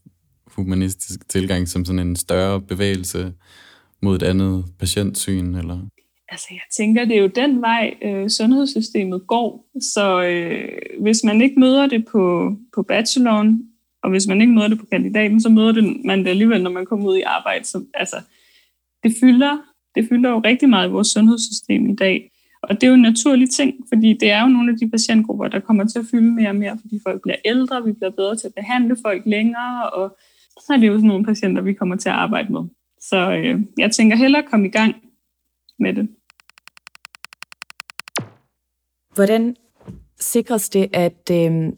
[0.47, 3.33] humanistisk tilgang som sådan en større bevægelse
[4.03, 5.79] mod et andet patientsyn, eller?
[6.29, 9.71] Altså, jeg tænker, det er jo den vej, øh, sundhedssystemet går.
[9.95, 13.63] Så øh, hvis man ikke møder det på, på bacheloren,
[14.03, 16.71] og hvis man ikke møder det på kandidaten, så møder det, man det alligevel, når
[16.71, 17.65] man kommer ud i arbejde.
[17.65, 18.17] Så, altså,
[19.03, 19.59] det fylder,
[19.95, 22.31] det fylder jo rigtig meget i vores sundhedssystem i dag.
[22.69, 25.49] Og det er jo en naturlig ting, fordi det er jo nogle af de patientgrupper,
[25.49, 28.37] der kommer til at fylde mere og mere, fordi folk bliver ældre, vi bliver bedre
[28.37, 30.17] til at behandle folk længere, og
[30.61, 32.61] så er det jo sådan nogle patienter, vi kommer til at arbejde med.
[33.01, 34.95] Så øh, jeg tænker hellere at komme i gang
[35.79, 36.09] med det.
[39.15, 39.57] Hvordan
[40.21, 41.73] sikres det, at øh,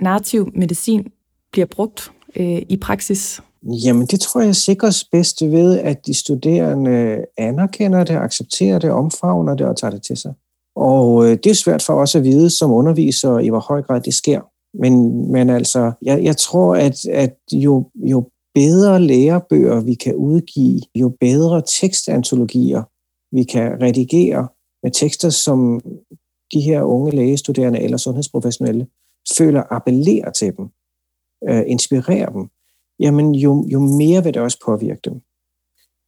[0.00, 1.12] narrativ medicin
[1.52, 3.42] bliver brugt øh, i praksis?
[3.62, 9.54] Jamen, det tror jeg sikres bedst ved, at de studerende anerkender det, accepterer det, omfavner
[9.54, 10.34] det og tager det til sig.
[10.76, 14.00] Og øh, det er svært for os at vide som underviser, i hvor høj grad
[14.00, 14.40] det sker.
[14.74, 20.80] Men, men altså, jeg, jeg tror, at, at jo, jo bedre lærebøger vi kan udgive,
[20.94, 22.82] jo bedre tekstantologier
[23.36, 24.48] vi kan redigere
[24.82, 25.80] med tekster, som
[26.52, 28.86] de her unge lægestuderende eller sundhedsprofessionelle
[29.38, 30.68] føler appellerer til dem,
[31.48, 32.48] øh, inspirerer dem,
[33.02, 35.20] jamen jo, jo mere vil det også påvirke dem.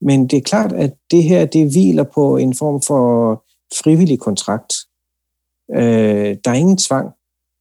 [0.00, 3.44] Men det er klart, at det her, det hviler på en form for
[3.83, 4.72] frivillig kontrakt.
[5.74, 7.11] Øh, der er ingen tvang.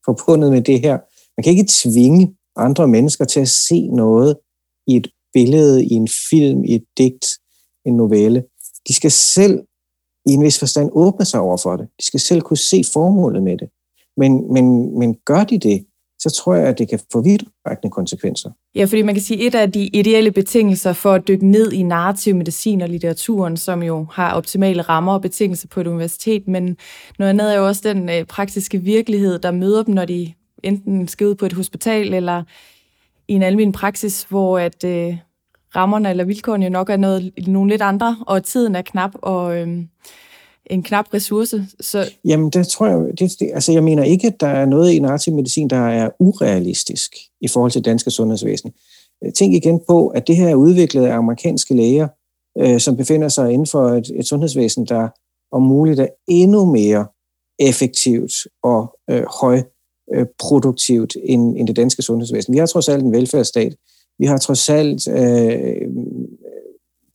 [0.06, 0.98] forbundet med det her.
[1.38, 4.38] Man kan ikke tvinge andre mennesker til at se noget
[4.88, 7.26] i et billede, i en film, i et digt,
[7.86, 8.43] en novelle.
[8.88, 9.63] De skal selv
[10.30, 11.88] i en vis forstand åbne sig over for det.
[12.00, 13.69] De skal selv kunne se formålet med det.
[14.17, 15.86] Men, men, men gør de det,
[16.23, 18.49] så tror jeg, at det kan få vidtrækkende konsekvenser.
[18.75, 21.71] Ja, fordi man kan sige, at et af de ideelle betingelser for at dykke ned
[21.71, 26.47] i narrativ medicin og litteraturen, som jo har optimale rammer og betingelser på et universitet,
[26.47, 26.77] men
[27.19, 30.33] noget andet er jo også den øh, praktiske virkelighed, der møder dem, når de
[30.63, 32.43] enten skal ud på et hospital eller
[33.27, 35.17] i en almindelig praksis, hvor at øh,
[35.75, 39.57] rammerne eller vilkårene jo nok er noget, nogle lidt andre, og tiden er knap, og
[39.57, 39.67] øh,
[40.65, 41.67] en knap ressource.
[41.80, 42.12] Så...
[42.26, 44.99] Jamen, det tror jeg, det, det, altså jeg mener ikke, at der er noget i
[44.99, 48.73] narrativ medicin, der er urealistisk i forhold til danske sundhedsvæsen.
[49.23, 52.08] Øh, tænk igen på, at det her er udviklet af amerikanske læger,
[52.58, 55.10] øh, som befinder sig inden for et, et sundhedsvæsen, der
[55.52, 57.06] om muligt er endnu mere
[57.60, 62.54] effektivt og øh, højproduktivt øh, end, end det danske sundhedsvæsen.
[62.54, 63.76] Vi har trods alt en velfærdsstat.
[64.19, 65.88] Vi har trods alt øh,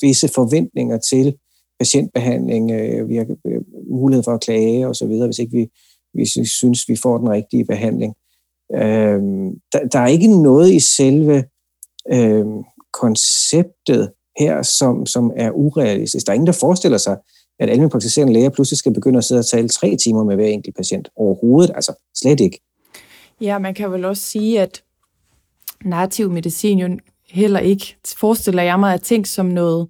[0.00, 1.36] visse forventninger til
[1.78, 3.60] patientbehandling, øh, vi har øh,
[3.90, 5.68] mulighed for at klage osv., hvis ikke vi,
[6.14, 8.14] hvis vi synes, vi får den rigtige behandling.
[8.74, 9.20] Øh,
[9.72, 11.44] der, der er ikke noget i selve
[12.12, 12.46] øh,
[12.92, 16.26] konceptet her, som, som er urealistisk.
[16.26, 17.16] Der er ingen, der forestiller sig,
[17.58, 20.46] at almindelige praktiserende læger pludselig skal begynde at sidde og tale tre timer med hver
[20.46, 21.72] enkelt patient overhovedet.
[21.74, 22.60] Altså slet ikke.
[23.40, 24.82] Ja, man kan vel også sige, at
[25.84, 26.98] narrativ medicin jo
[27.30, 29.88] heller ikke forestiller jeg mig at tænke som noget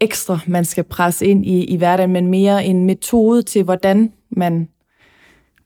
[0.00, 4.68] ekstra, man skal presse ind i, i hverdagen, men mere en metode til, hvordan man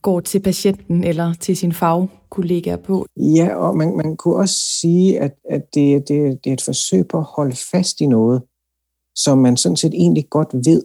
[0.03, 3.07] går til patienten eller til sin fagkollega på.
[3.17, 7.09] Ja, og man, man kunne også sige, at, at det, det, det er et forsøg
[7.09, 8.43] på at holde fast i noget,
[9.15, 10.83] som man sådan set egentlig godt ved.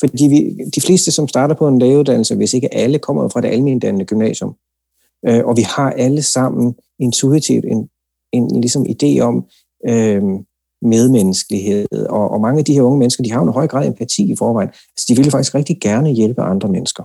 [0.00, 3.48] Fordi vi, de fleste, som starter på en lægeuddannelse, hvis ikke alle, kommer fra det
[3.48, 4.54] almindelige gymnasium.
[5.28, 7.88] Øh, og vi har alle sammen intuitivt en,
[8.32, 9.46] en ligesom idé om,
[9.88, 10.22] øh,
[10.82, 11.86] medmenneskelighed.
[12.08, 14.32] Og, og mange af de her unge mennesker, de har en høj grad af empati
[14.32, 14.70] i forvejen.
[14.96, 17.04] Så de vil faktisk rigtig gerne hjælpe andre mennesker.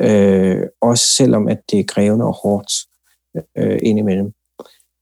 [0.00, 2.72] Øh, også selvom at det er krævende og hårdt
[3.58, 4.32] øh, indimellem.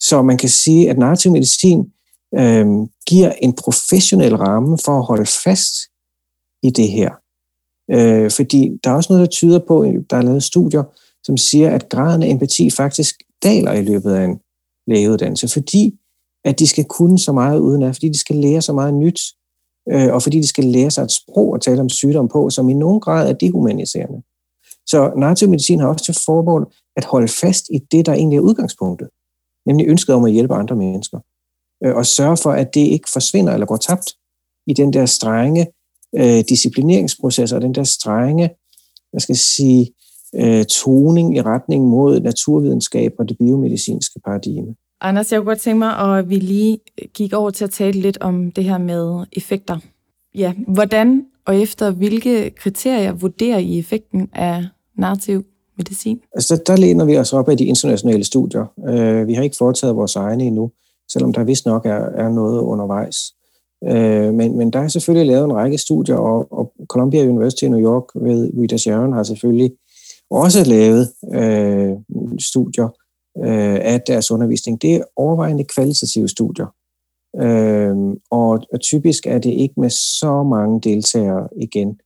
[0.01, 1.93] Så man kan sige, at narrativ medicin
[2.35, 2.67] øh,
[3.07, 5.75] giver en professionel ramme for at holde fast
[6.63, 7.11] i det her.
[7.91, 10.83] Øh, fordi der er også noget, der tyder på, der er lavet studier,
[11.23, 14.41] som siger, at graden af empati faktisk daler i løbet af en
[14.87, 15.99] lægeuddannelse, fordi
[16.45, 19.21] at de skal kunne så meget udenaf, fordi de skal lære så meget nyt,
[19.93, 22.69] øh, og fordi de skal lære sig et sprog at tale om sygdom på, som
[22.69, 24.23] i nogen grad er dehumaniserende.
[24.87, 28.41] Så narrativ medicin har også til formål at holde fast i det, der egentlig er
[28.41, 29.09] udgangspunktet,
[29.67, 31.19] nemlig ønsket om at hjælpe andre mennesker,
[31.85, 34.17] øh, og sørge for, at det ikke forsvinder eller går tabt
[34.67, 35.67] i den der strenge
[36.15, 38.51] øh, disciplineringsproces og den der strenge,
[39.11, 39.93] hvad skal jeg sige,
[40.35, 44.75] øh, toning i retning mod naturvidenskab og det biomedicinske paradigme.
[45.01, 46.79] Anders, jeg kunne godt tænke mig, at vi lige
[47.15, 49.79] gik over til at tale lidt om det her med effekter.
[50.35, 54.65] Ja, hvordan og efter hvilke kriterier vurderer I effekten af
[54.99, 55.45] narrativ
[55.77, 56.21] medicin?
[56.35, 58.73] Altså, der, læner vi os op af de internationale studier.
[58.77, 60.71] Uh, vi har ikke foretaget vores egne endnu,
[61.13, 63.17] selvom der vist nok er, er noget undervejs.
[63.81, 67.69] Uh, men, men der er selvfølgelig lavet en række studier, og, og Columbia University i
[67.69, 69.73] New York ved Rita Sharon har selvfølgelig
[70.31, 71.99] også lavet uh,
[72.39, 72.89] studier,
[73.39, 76.67] øh, af deres undervisning, det er overvejende kvalitative studier.
[77.37, 77.97] Øh,
[78.31, 82.01] og, og typisk er det ikke med så mange deltagere igen.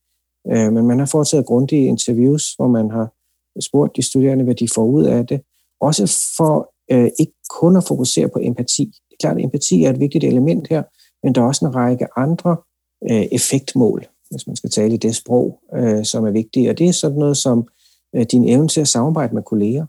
[0.53, 3.13] Øh, men man har foretaget grundige interviews, hvor man har
[3.61, 5.41] spurgt de studerende, hvad de får ud af det.
[5.81, 8.85] Også for øh, ikke kun at fokusere på empati.
[8.85, 10.83] Det er klart, at empati er et vigtigt element her,
[11.23, 12.57] men der er også en række andre
[13.11, 16.71] øh, effektmål, hvis man skal tale i det sprog, øh, som er vigtige.
[16.71, 17.69] Og det er sådan noget som
[18.15, 19.87] øh, din evne til at samarbejde med kolleger,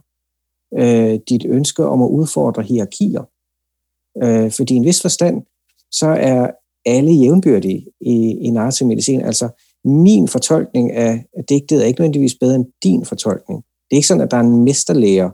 [0.76, 3.22] øh, dit ønske om at udfordre hierarkier.
[4.22, 5.42] Øh, fordi i en vis forstand,
[5.90, 6.50] så er
[6.86, 9.20] alle jævnbyrdige i, i narrativ medicin.
[9.20, 9.48] Altså,
[9.84, 13.64] min fortolkning af digtet er ikke nødvendigvis bedre end din fortolkning.
[13.64, 15.30] Det er ikke sådan, at der er en mesterlærer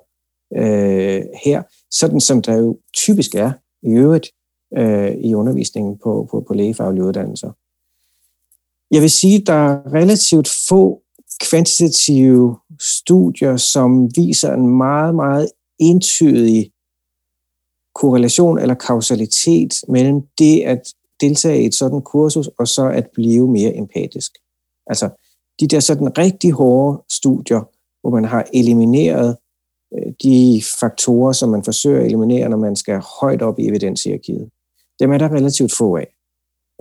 [0.57, 3.53] øh, her, sådan som der jo typisk er
[3.83, 4.29] i øvrigt
[4.79, 7.51] øh, i undervisningen på, på, på lægefaglige uddannelser.
[8.91, 11.02] Jeg vil sige, at der er relativt få
[11.51, 16.73] kvantitative studier, som viser en meget, meget entydig
[17.95, 20.81] korrelation eller kausalitet mellem det at
[21.21, 24.33] deltage i et sådan kursus, og så at blive mere empatisk.
[24.87, 25.09] Altså,
[25.61, 27.61] de der sådan rigtig hårde studier,
[28.01, 29.37] hvor man har elimineret
[29.95, 34.51] øh, de faktorer, som man forsøger at eliminere, når man skal højt op i evidenshierarkiet.
[35.01, 36.15] Dem er der relativt få af.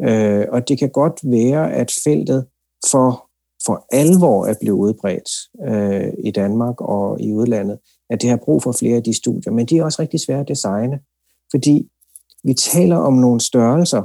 [0.01, 2.45] Øh, og det kan godt være, at feltet
[2.91, 3.30] for
[3.65, 5.29] for alvor er blevet udbredt
[5.67, 9.53] øh, i Danmark og i udlandet, at det har brug for flere af de studier.
[9.53, 10.99] Men de er også rigtig svære at designe,
[11.51, 11.87] fordi
[12.43, 14.03] vi taler om nogle størrelser,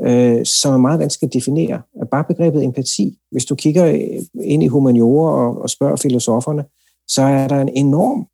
[0.00, 1.82] øh, som er meget vanskeligt at definere.
[2.10, 6.64] Bare begrebet empati, hvis du kigger øh, ind i humaniora og, og spørger filosoferne,
[7.08, 8.26] så er der en enorm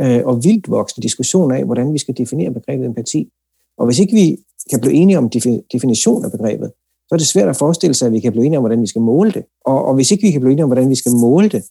[0.00, 3.30] øh, og vildt voksende diskussion af, hvordan vi skal definere begrebet empati.
[3.78, 4.36] Og hvis ikke vi
[4.70, 5.30] kan blive enige om
[5.72, 6.72] definition af begrebet,
[7.08, 8.86] så er det svært at forestille sig, at vi kan blive enige om, hvordan vi
[8.86, 9.44] skal måle det.
[9.64, 11.62] Og, og hvis ikke vi kan blive enige om, hvordan vi skal måle det,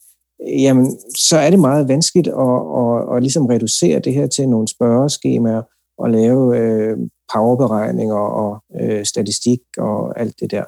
[0.47, 4.27] øh, jamen, så er det meget vanskeligt at, at, at, at ligesom reducere det her
[4.27, 5.61] til nogle spørgeskemaer
[5.97, 6.97] og lave øh,
[7.33, 10.63] powerberegninger og øh, statistik og alt det der.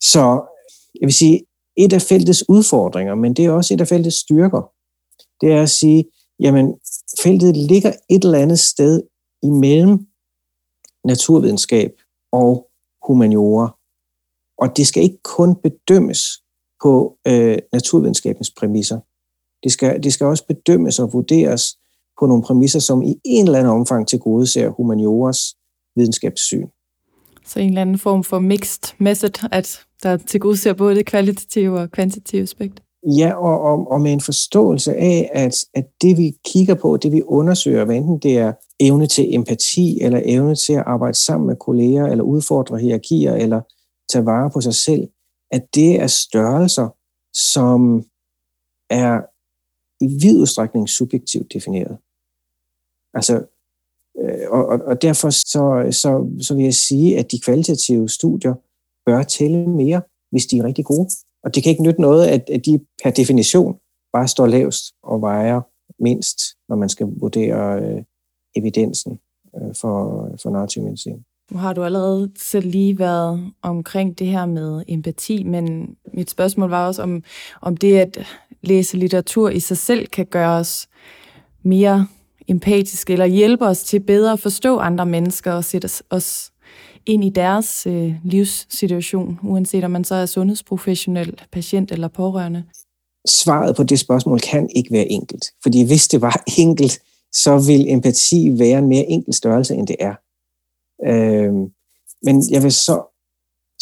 [0.00, 0.42] Så
[1.00, 1.42] jeg vil sige,
[1.76, 4.70] et af feltets udfordringer, men det er også et af feltets styrker,
[5.40, 6.04] det er at sige,
[6.40, 6.74] jamen,
[7.22, 9.02] feltet ligger et eller andet sted
[9.42, 10.06] imellem
[11.04, 11.92] naturvidenskab
[12.32, 12.66] og
[13.06, 13.76] humaniora.
[14.58, 16.42] Og det skal ikke kun bedømmes
[16.82, 19.00] på øh, naturvidenskabens præmisser.
[19.62, 21.78] Det skal, det skal også bedømmes og vurderes
[22.20, 25.56] på nogle præmisser, som i en eller anden omfang til gode ser humanioras
[25.96, 26.66] videnskabssyn.
[27.46, 31.06] Så en eller anden form for mixed method, at der til gode ser både det
[31.06, 32.82] kvalitative og kvantitative aspekt?
[33.06, 37.12] Ja, og, og, og med en forståelse af, at, at det vi kigger på, det
[37.12, 41.46] vi undersøger, hvad enten det er evne til empati, eller evne til at arbejde sammen
[41.46, 43.60] med kolleger, eller udfordre hierarkier, eller
[44.08, 45.08] tage vare på sig selv,
[45.50, 46.88] at det er størrelser,
[47.32, 48.04] som
[48.90, 49.20] er
[50.00, 51.98] i vid udstrækning subjektivt defineret.
[53.14, 53.44] Altså,
[54.18, 58.54] øh, og, og derfor så, så, så vil jeg sige, at de kvalitative studier
[59.06, 61.08] bør tælle mere, hvis de er rigtig gode.
[61.42, 63.78] Og det kan ikke nytte noget, at, at de per definition
[64.12, 65.60] bare står lavest og vejer
[65.98, 68.02] mindst, når man skal vurdere øh,
[68.56, 69.18] evidensen
[69.56, 71.24] øh, for, for narrativ medicin.
[71.50, 76.70] Nu har du allerede selv lige været omkring det her med empati, men mit spørgsmål
[76.70, 77.22] var også, om,
[77.60, 78.26] om det at
[78.62, 80.88] læse litteratur i sig selv kan gøre os
[81.62, 82.06] mere
[82.48, 86.50] empatiske, eller hjælpe os til bedre at forstå andre mennesker og sætte os
[87.06, 92.64] ind i deres øh, livssituation, uanset om man så er sundhedsprofessionel, patient eller pårørende?
[93.28, 95.44] Svaret på det spørgsmål kan ikke være enkelt.
[95.62, 96.98] Fordi hvis det var enkelt,
[97.32, 100.14] så vil empati være en mere enkel størrelse, end det er.
[101.02, 101.52] Øh,
[102.22, 103.04] men jeg vil så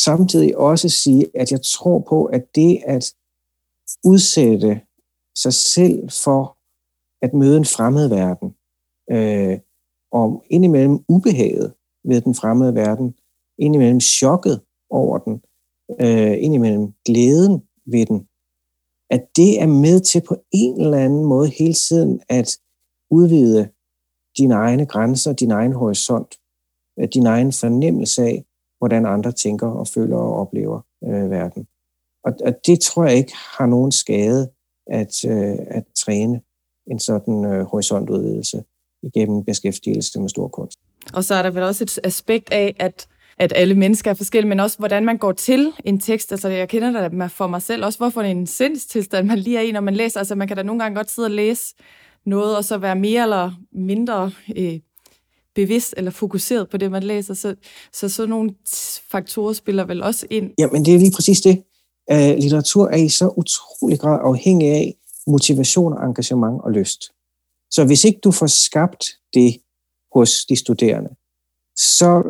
[0.01, 3.15] samtidig også sige, at jeg tror på, at det at
[4.05, 4.81] udsætte
[5.37, 6.57] sig selv for
[7.23, 8.55] at møde en fremmed verden,
[9.11, 9.59] øh,
[10.13, 13.15] og indimellem ubehaget ved den fremmede verden,
[13.59, 15.43] indimellem chokket over den,
[16.01, 18.29] øh, indimellem glæden ved den,
[19.11, 22.59] at det er med til på en eller anden måde hele tiden at
[23.11, 23.69] udvide
[24.39, 26.39] dine egne grænser, din egen horisont,
[27.01, 28.45] Øh, din egen fornemmelse af,
[28.79, 31.67] hvordan andre tænker og føler og oplever øh, verden.
[32.25, 34.51] Og, og det tror jeg ikke har nogen skade
[34.87, 36.41] at, øh, at træne
[36.91, 38.65] en sådan øh, horisontudvidelse
[39.03, 40.79] igennem beskæftigelse med stor kunst.
[41.15, 44.49] Og så er der vel også et aspekt af, at at alle mennesker er forskellige,
[44.49, 46.33] men også hvordan man går til en tekst.
[46.33, 49.59] Altså jeg kender det for mig selv også, hvorfor det er en sindstilstand, man lige
[49.59, 50.21] er i, når man læser.
[50.21, 51.75] Altså man kan da nogle gange godt sidde og læse
[52.27, 54.79] noget, og så være mere eller mindre øh,
[55.55, 57.35] bevidst eller fokuseret på det, man læser.
[57.35, 57.55] Så,
[57.93, 58.55] så sådan nogle
[59.11, 60.51] faktorer spiller vel også ind.
[60.59, 61.63] Jamen, det er lige præcis det.
[62.13, 64.95] Uh, litteratur er i så utrolig grad afhængig af
[65.27, 67.13] motivation, engagement og lyst.
[67.71, 69.61] Så hvis ikke du får skabt det
[70.15, 71.11] hos de studerende,
[71.77, 72.23] så,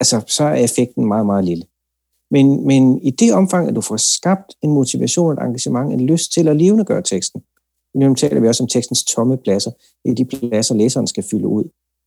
[0.00, 1.64] altså, så er effekten meget, meget lille.
[2.30, 6.32] Men, men i det omfang, at du får skabt en motivation, et engagement, en lyst
[6.32, 7.42] til at levendegøre teksten,
[7.94, 9.70] nu taler vi også om tekstens tomme pladser,
[10.04, 11.64] det er de pladser, læseren skal fylde ud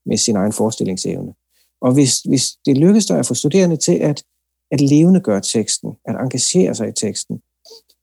[0.07, 1.33] med sin egen forestillingsevne.
[1.81, 4.23] Og hvis, hvis det lykkes dig at få studerende til at,
[4.71, 7.41] at levendegøre teksten, at engagere sig i teksten,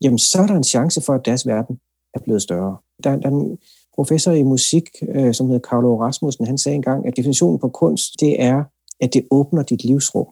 [0.02, 1.78] jamen så er der en chance for, at deres verden
[2.14, 2.76] er blevet større.
[3.04, 3.58] Der, der er en
[3.94, 8.20] professor i musik, øh, som hedder Carlo Rasmussen, han sagde engang, at definitionen på kunst,
[8.20, 8.64] det er,
[9.00, 10.26] at det åbner dit livsrum.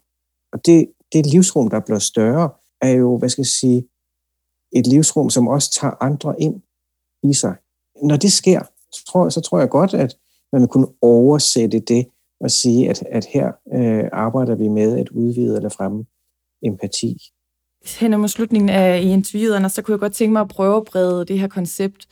[0.52, 2.50] Og det, det livsrum, der bliver større,
[2.80, 3.88] er jo, hvad skal jeg sige,
[4.72, 6.62] et livsrum, som også tager andre ind
[7.22, 7.54] i sig.
[8.02, 8.62] Når det sker,
[8.92, 10.16] så tror, så tror jeg godt, at
[10.52, 12.06] man vil kunne oversætte det
[12.40, 16.04] og sige, at, at her øh, arbejder vi med at udvide eller fremme
[16.62, 17.18] empati.
[18.00, 20.84] Hen mod slutningen af i interviewet, så kunne jeg godt tænke mig at prøve at
[20.84, 22.08] brede det her koncept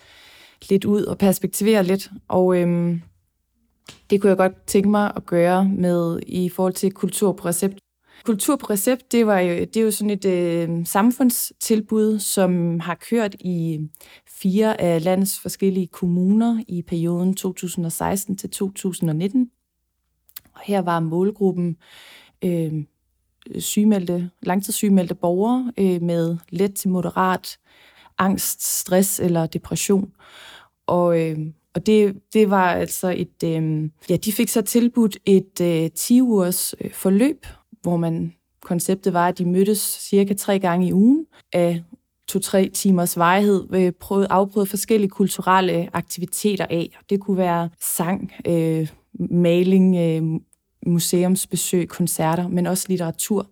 [0.68, 2.10] lidt ud og perspektivere lidt.
[2.28, 3.02] Og øhm,
[4.10, 7.78] det kunne jeg godt tænke mig at gøre med i forhold til kultur på recept.
[8.24, 12.94] Kultur på recept, det, var jo, det er jo sådan et øh, samfundstilbud, som har
[12.94, 13.80] kørt i
[14.26, 19.50] fire af landets forskellige kommuner i perioden 2016 til 2019.
[20.54, 21.76] Og her var målgruppen
[22.44, 22.72] øh,
[23.58, 27.58] sygemeldte, langtidssygemeldte borgere øh, med let til moderat
[28.18, 30.12] angst, stress eller depression.
[30.86, 31.38] Og, øh,
[31.74, 36.20] og det, det var altså et, øh, ja, de fik så tilbudt et øh, 10
[36.22, 37.46] ugers øh, forløb,
[37.82, 39.78] hvor man, konceptet var, at de mødtes
[40.08, 41.82] cirka tre gange i ugen af
[42.28, 46.98] to-tre timers vejhed, prøvede, øh, prøvet, afprøvet forskellige kulturelle aktiviteter af.
[47.10, 48.88] Det kunne være sang, øh,
[49.30, 50.40] maling, øh,
[50.86, 53.46] museumsbesøg, koncerter, men også litteratur.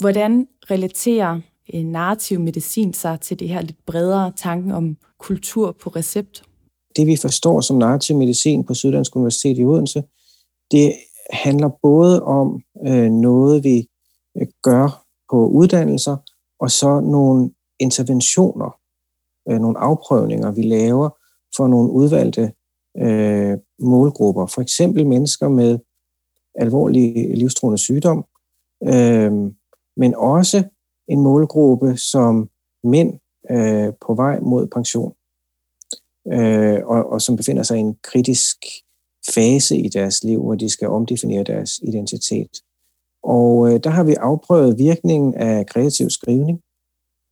[0.00, 5.72] Hvordan relaterer en øh, narrativ medicin sig til det her lidt bredere tanken om kultur
[5.82, 6.42] på recept?
[6.96, 10.02] Det vi forstår som narrativ medicin på Syddansk Universitet i Odense,
[10.70, 10.92] det
[11.32, 13.88] handler både om øh, noget, vi
[14.36, 16.16] øh, gør på uddannelser,
[16.60, 18.78] og så nogle interventioner,
[19.50, 21.08] øh, nogle afprøvninger, vi laver
[21.56, 22.52] for nogle udvalgte
[22.98, 24.46] øh, målgrupper.
[24.46, 25.78] For eksempel mennesker med
[26.54, 28.24] alvorlig livstruende sygdom,
[28.84, 29.32] øh,
[29.96, 30.64] men også
[31.08, 32.48] en målgruppe som
[32.84, 33.18] mænd
[33.50, 35.14] øh, på vej mod pension,
[36.32, 38.56] øh, og, og som befinder sig i en kritisk
[39.34, 42.60] fase i deres liv, hvor de skal omdefinere deres identitet.
[43.22, 46.60] Og øh, der har vi afprøvet virkningen af kreativ skrivning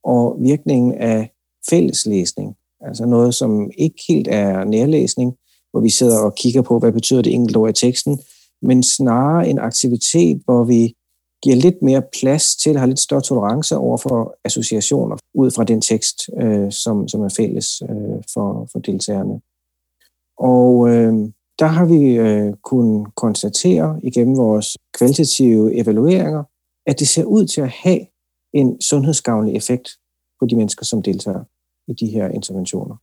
[0.05, 1.31] og virkningen af
[1.71, 5.37] fælleslæsning, altså noget, som ikke helt er nærlæsning,
[5.71, 8.19] hvor vi sidder og kigger på, hvad betyder det enkelte ord i teksten,
[8.63, 10.95] men snarere en aktivitet, hvor vi
[11.43, 15.65] giver lidt mere plads til at have lidt større tolerance over for associationer ud fra
[15.65, 19.41] den tekst, øh, som, som er fælles øh, for, for deltagerne.
[20.39, 21.15] Og øh,
[21.59, 26.45] der har vi øh, kunnet konstatere igennem vores kvalitative evalueringer,
[26.87, 28.01] at det ser ud til at have
[28.53, 29.89] en sundhedsgavnlig effekt
[30.41, 31.45] på de mennesker, som deltager
[31.87, 32.97] i de her interventioner.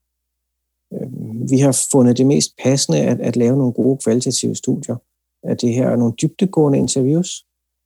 [0.94, 4.96] Øh, vi har fundet det mest passende at, at lave nogle gode kvalitative studier
[5.44, 7.46] af det her, nogle dybtegående interviews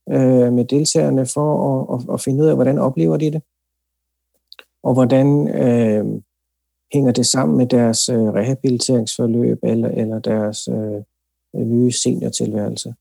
[0.09, 3.41] øh, med deltagerne for at, at, at finde ud af, hvordan oplever de det,
[4.83, 6.21] og hvordan øh,
[6.93, 11.01] hænger det sammen med deres øh, rehabiliteringsforløb eller, eller deres øh,
[11.65, 12.93] nye seniortilværelse.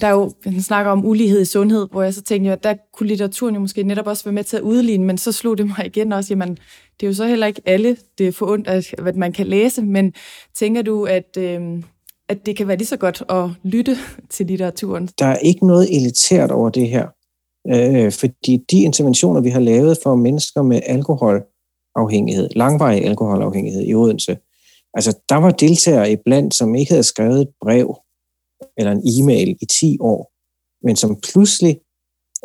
[0.00, 2.74] Der er jo, man snakker om ulighed i sundhed, hvor jeg så tænkte, at der
[2.94, 5.66] kunne litteraturen jo måske netop også være med til at udligne, men så slog det
[5.66, 6.58] mig igen også, jamen,
[7.00, 10.12] det er jo så heller ikke alle, det er forundt, at man kan læse, men
[10.54, 11.82] tænker du, at, øh,
[12.28, 13.96] at det kan være lige så godt at lytte
[14.30, 15.08] til litteraturen?
[15.18, 17.06] Der er ikke noget elitært over det her,
[17.74, 20.80] øh, fordi de interventioner, vi har lavet for mennesker med
[21.96, 24.38] alkoholafhængighed, langvarig alkoholafhængighed i Odense,
[24.94, 27.96] altså der var deltagere iblandt, som ikke havde skrevet et brev
[28.76, 30.32] eller en e-mail i 10 år,
[30.86, 31.80] men som pludselig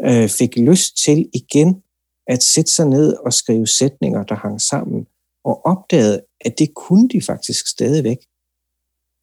[0.05, 1.83] øh, fik lyst til igen
[2.27, 5.07] at sætte sig ned og skrive sætninger, der hang sammen,
[5.43, 8.17] og opdagede, at det kunne de faktisk stadigvæk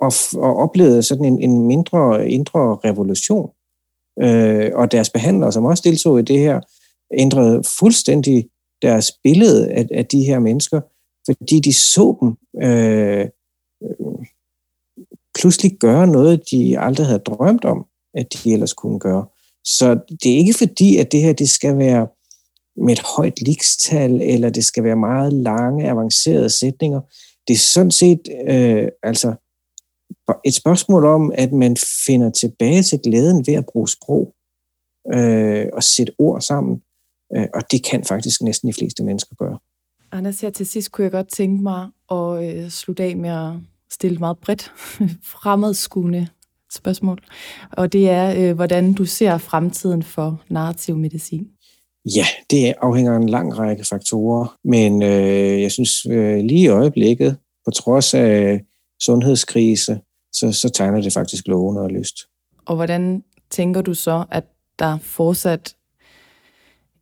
[0.01, 3.51] og, og oplevede sådan en, en mindre indre revolution.
[4.22, 6.61] Øh, og deres behandlere, som også deltog i det her,
[7.14, 8.49] ændrede fuldstændig
[8.87, 10.80] deres billede af, af de her mennesker,
[11.26, 13.26] fordi de så dem øh,
[15.39, 19.26] pludselig gøre noget, de aldrig havde drømt om, at de ellers kunne gøre.
[19.64, 22.07] Så det er ikke fordi, at det her det skal være
[22.76, 27.01] med et højt likstal, eller det skal være meget lange, avancerede sætninger.
[27.49, 29.34] Det er sådan set øh, altså
[30.45, 31.76] et spørgsmål om, at man
[32.07, 34.34] finder tilbage til glæden ved at bruge sprog
[35.14, 36.82] øh, og sætte ord sammen.
[37.37, 39.59] Øh, og det kan faktisk næsten de fleste mennesker gøre.
[40.12, 43.53] Anders, her til sidst kunne jeg godt tænke mig at øh, slutte af med at
[43.91, 44.72] stille meget bredt
[45.35, 46.29] fremadskuende
[46.72, 47.18] spørgsmål.
[47.72, 51.49] Og det er, øh, hvordan du ser fremtiden for narrativ medicin.
[52.16, 56.68] Ja, det afhænger af en lang række faktorer, men øh, jeg synes øh, lige i
[56.68, 58.61] øjeblikket, på trods af
[59.03, 60.01] sundhedskrise,
[60.33, 62.16] så, så tegner det faktisk lovende og lyst.
[62.66, 64.45] Og hvordan tænker du så, at
[64.79, 65.76] der fortsat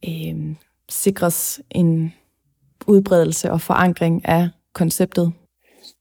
[0.08, 0.54] øh,
[0.88, 2.12] sikres en
[2.86, 5.32] udbredelse og forankring af konceptet?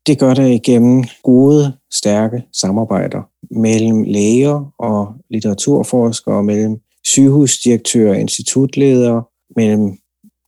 [0.08, 9.24] Det gør det igennem gode, stærke samarbejder mellem læger og litteraturforskere, mellem sygehusdirektører og institutledere,
[9.56, 9.98] mellem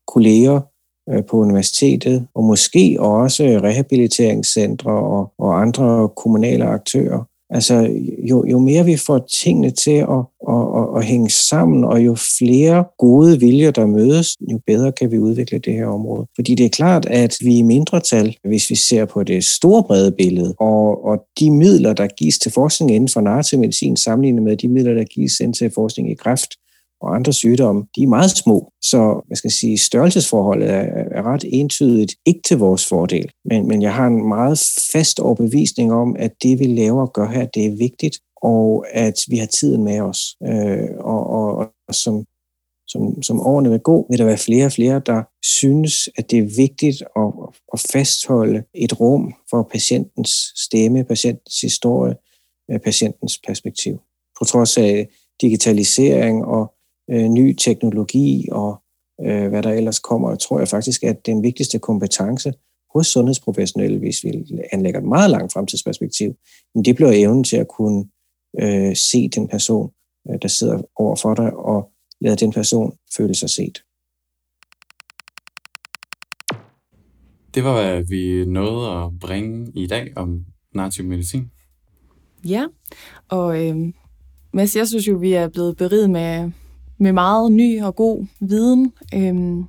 [0.07, 0.61] kolleger
[1.09, 7.23] øh, på universitetet, og måske også rehabiliteringscentre og, og andre kommunale aktører.
[7.49, 7.89] Altså,
[8.29, 12.15] jo, jo mere vi får tingene til at, at, at, at hænge sammen, og jo
[12.37, 16.27] flere gode viljer, der mødes, jo bedre kan vi udvikle det her område.
[16.35, 20.11] Fordi det er klart, at vi er mindretal, hvis vi ser på det store brede
[20.11, 24.57] billede, og, og de midler, der gives til forskning inden for narrativ medicin, sammenlignet med
[24.57, 26.55] de midler, der gives ind til forskning i kræft,
[27.05, 28.71] og andre sygdomme, de er meget små.
[28.81, 33.29] Så man skal sige, størrelsesforholdet er, er ret entydigt ikke til vores fordel.
[33.45, 34.59] Men, men jeg har en meget
[34.91, 39.15] fast overbevisning om, at det vi laver og gør her, det er vigtigt, og at
[39.27, 40.19] vi har tiden med os.
[40.47, 42.25] Øh, og, og, og som,
[42.87, 46.39] som, som årene vil gå, vil der være flere og flere, der synes, at det
[46.39, 47.31] er vigtigt at,
[47.73, 52.15] at fastholde et rum for patientens stemme, patientens historie,
[52.71, 53.99] øh, patientens perspektiv.
[54.39, 55.07] På trods af
[55.41, 56.74] digitalisering og
[57.11, 58.81] øh, ny teknologi og
[59.25, 62.53] øh, hvad der ellers kommer, tror jeg faktisk, at den vigtigste kompetence
[62.95, 66.35] hos sundhedsprofessionelle, hvis vi anlægger et meget langt fremtidsperspektiv,
[66.75, 68.05] men det bliver evnen til at kunne
[68.61, 69.91] øh, se den person,
[70.29, 71.91] øh, der sidder over for dig, og
[72.21, 73.83] lade den person føle sig set.
[77.55, 81.51] Det var, hvad vi nåede at bringe i dag om narrativ medicin.
[82.47, 82.65] Ja,
[83.29, 83.93] og øh,
[84.53, 86.51] Mads, jeg synes jo, vi er blevet beriget med,
[86.97, 88.93] med meget ny og god viden.
[89.13, 89.65] Øhm,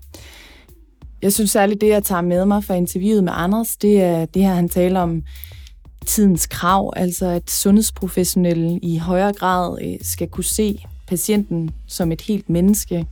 [1.22, 4.43] jeg synes særligt, det jeg tager med mig fra interviewet med Anders, det er det
[4.43, 5.22] her, han taler om
[6.07, 12.20] tidens krav, altså at sundhedsprofessionelle i højere grad øh, skal kunne se patienten som et
[12.20, 13.07] helt menneske,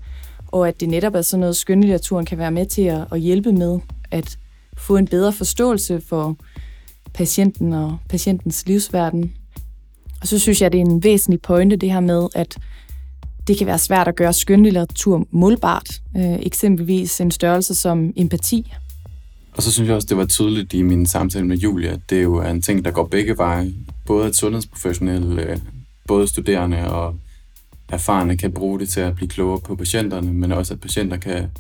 [0.47, 3.53] og at det netop er sådan noget, skønlitteraturen kan være med til at, at hjælpe
[3.53, 3.79] med,
[4.11, 4.39] at
[4.77, 6.37] få en bedre forståelse for
[7.15, 9.33] patienten og patientens livsverden.
[10.21, 12.57] Og så synes jeg, det er en væsentlig pointe, det her med, at
[13.47, 16.01] det kan være svært at gøre skønlitteratur målbart.
[16.17, 18.73] Øh, eksempelvis en størrelse som empati.
[19.57, 22.23] Og så synes jeg også, det var tydeligt i min samtale med Julia, at det
[22.23, 23.73] jo er en ting, der går begge veje.
[24.07, 25.59] Både at sundhedsprofessionelle, øh,
[26.07, 27.15] både studerende og
[27.89, 31.51] erfarne kan bruge det til at blive klogere på patienterne, men også at patienter kan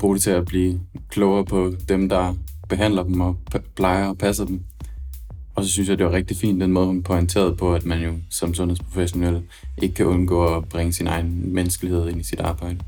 [0.00, 0.80] bruge det til at blive
[1.10, 2.34] klogere på dem, der
[2.68, 3.36] behandler dem og
[3.76, 4.62] plejer og passer dem.
[5.54, 8.00] Og så synes jeg, det var rigtig fint, den måde, hun pointerede på, at man
[8.02, 9.42] jo som sundhedsprofessionel
[9.82, 12.78] ikke kan undgå at bringe sin egen menneskelighed ind i sit arbejde.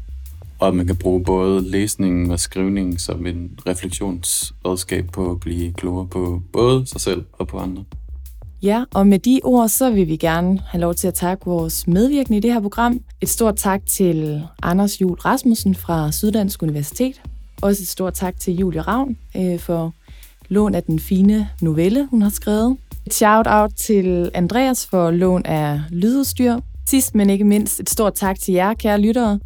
[0.59, 5.73] Og at man kan bruge både læsningen og skrivningen som en refleksionsredskab på at blive
[5.73, 7.85] klogere på både sig selv og på andre.
[8.63, 11.87] Ja, og med de ord, så vil vi gerne have lov til at takke vores
[11.87, 13.01] medvirkende i det her program.
[13.21, 17.23] Et stort tak til Anders Jul Rasmussen fra Syddansk Universitet.
[17.63, 19.95] Også et stort tak til Julie Ravn øh, for
[20.55, 22.77] lån af den fine novelle, hun har skrevet.
[23.07, 26.57] Et shout-out til Andreas for lån af lydudstyr.
[26.89, 29.41] Sidst, men ikke mindst, et stort tak til jer, kære lyttere.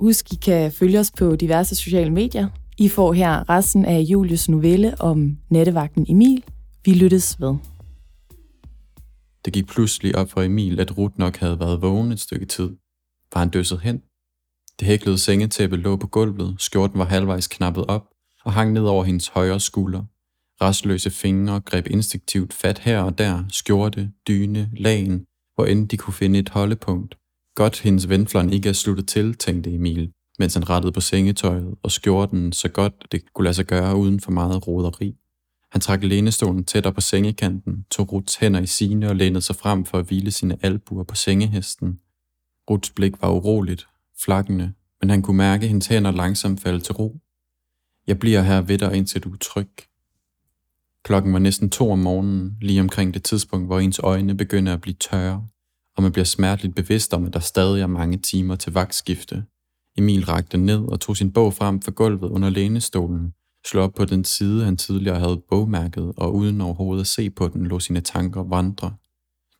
[0.00, 2.48] Husk, I kan følge os på diverse sociale medier.
[2.78, 6.44] I får her resten af Julius novelle om nattevagten Emil.
[6.84, 7.54] Vi lyttes ved.
[9.44, 12.70] Det gik pludselig op for Emil, at Ruth nok havde været vågen et stykke tid.
[13.34, 14.00] Var han døsset hen?
[14.80, 18.02] Det hæklede sengetæppe lå på gulvet, skjorten var halvvejs knappet op
[18.44, 20.02] og hang ned over hendes højre skulder.
[20.62, 26.14] Restløse fingre greb instinktivt fat her og der, skjorte, dyne, lagen, hvor end de kunne
[26.14, 27.16] finde et holdepunkt.
[27.54, 31.90] Godt hendes venflon ikke er sluttet til, tænkte Emil, mens han rettede på sengetøjet og
[31.90, 35.16] skjorten så godt det kunne lade sig gøre uden for meget roderi.
[35.72, 39.84] Han trak lænestolen tættere på sengekanten, tog Ruts hænder i sine og lænede sig frem
[39.84, 42.00] for at hvile sine albuer på sengehesten.
[42.70, 43.86] Ruts blik var uroligt,
[44.24, 47.20] flakkende, men han kunne mærke hendes hænder langsomt falde til ro.
[48.06, 49.70] Jeg bliver her ved dig, indtil du er tryg.
[51.04, 54.80] Klokken var næsten to om morgenen, lige omkring det tidspunkt, hvor ens øjne begynder at
[54.80, 55.46] blive tørre,
[55.96, 59.44] og man bliver smerteligt bevidst om, at der stadig er mange timer til vagtskifte.
[59.98, 63.32] Emil rakte ned og tog sin bog frem for gulvet under lænestolen,
[63.66, 67.48] slog op på den side, han tidligere havde bogmærket, og uden overhovedet at se på
[67.48, 68.94] den, lå sine tanker vandre.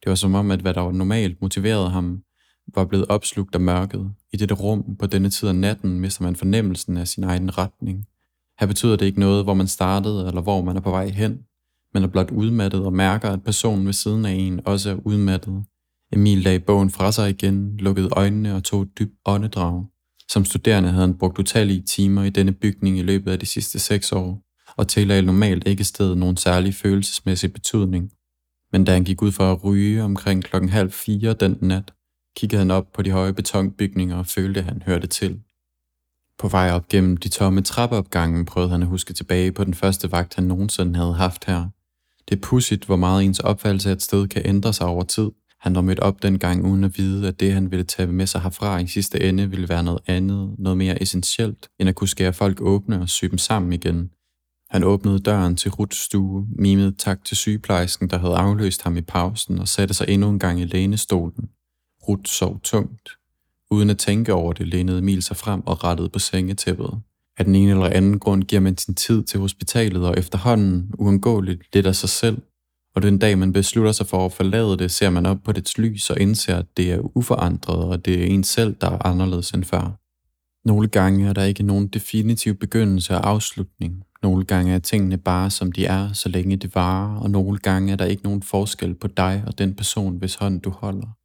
[0.04, 2.22] Det var som om, at hvad der var normalt motiverede ham,
[2.74, 4.10] var blevet opslugt af mørket.
[4.32, 8.06] I dette rum på denne tid af natten mister man fornemmelsen af sin egen retning.
[8.60, 11.38] Her betyder det ikke noget, hvor man startede eller hvor man er på vej hen.
[11.94, 15.64] Man er blot udmattet og mærker, at personen ved siden af en også er udmattet.
[16.12, 19.84] Emil lagde bogen fra sig igen, lukkede øjnene og tog et dybt åndedrag.
[20.28, 23.78] Som studerende havde han brugt utallige timer i denne bygning i løbet af de sidste
[23.78, 24.42] seks år,
[24.76, 28.10] og tillagde normalt ikke stedet nogen særlig følelsesmæssig betydning.
[28.72, 31.92] Men da han gik ud for at ryge omkring klokken halv fire den nat,
[32.36, 35.40] kiggede han op på de høje betonbygninger og følte, at han hørte til.
[36.40, 40.12] På vej op gennem de tomme trappeopgange prøvede han at huske tilbage på den første
[40.12, 41.68] vagt, han nogensinde havde haft her.
[42.28, 45.30] Det er pudsigt, hvor meget ens opfattelse af et sted kan ændre sig over tid.
[45.60, 48.40] Han var mødt op dengang uden at vide, at det, han ville tage med sig
[48.40, 52.32] herfra i sidste ende, ville være noget andet, noget mere essentielt, end at kunne skære
[52.32, 54.10] folk åbne og sy dem sammen igen.
[54.70, 59.00] Han åbnede døren til Ruts stue, mimede tak til sygeplejersken, der havde afløst ham i
[59.00, 61.48] pausen, og satte sig endnu en gang i lænestolen.
[62.08, 63.19] Rut sov tungt.
[63.70, 66.90] Uden at tænke over det, lænede Emil sig frem og rettede på sengetæppet.
[67.38, 71.62] Af den ene eller anden grund giver man sin tid til hospitalet, og efterhånden uundgåeligt
[71.74, 72.42] lidt af sig selv.
[72.94, 75.78] Og den dag, man beslutter sig for at forlade det, ser man op på dets
[75.78, 79.50] lys og indser, at det er uforandret, og det er en selv, der er anderledes
[79.50, 79.98] end før.
[80.64, 84.02] Nogle gange er der ikke nogen definitiv begyndelse og afslutning.
[84.22, 87.92] Nogle gange er tingene bare som de er, så længe det varer, og nogle gange
[87.92, 91.19] er der ikke nogen forskel på dig og den person, hvis hånd du holder.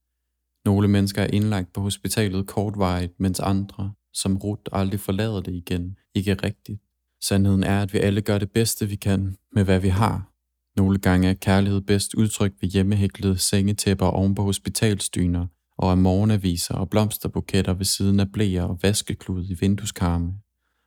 [0.65, 5.97] Nogle mennesker er indlagt på hospitalet kortvarigt, mens andre, som Ruth, aldrig forlader det igen.
[6.15, 6.81] Ikke rigtigt.
[7.21, 10.31] Sandheden er, at vi alle gør det bedste, vi kan med, hvad vi har.
[10.77, 15.47] Nogle gange er kærlighed bedst udtrykt ved hjemmehæklede sengetæpper oven på hospitalsdyner,
[15.77, 20.33] og af morgenaviser og blomsterbuketter ved siden af blæer og vaskeklud i vindueskarme.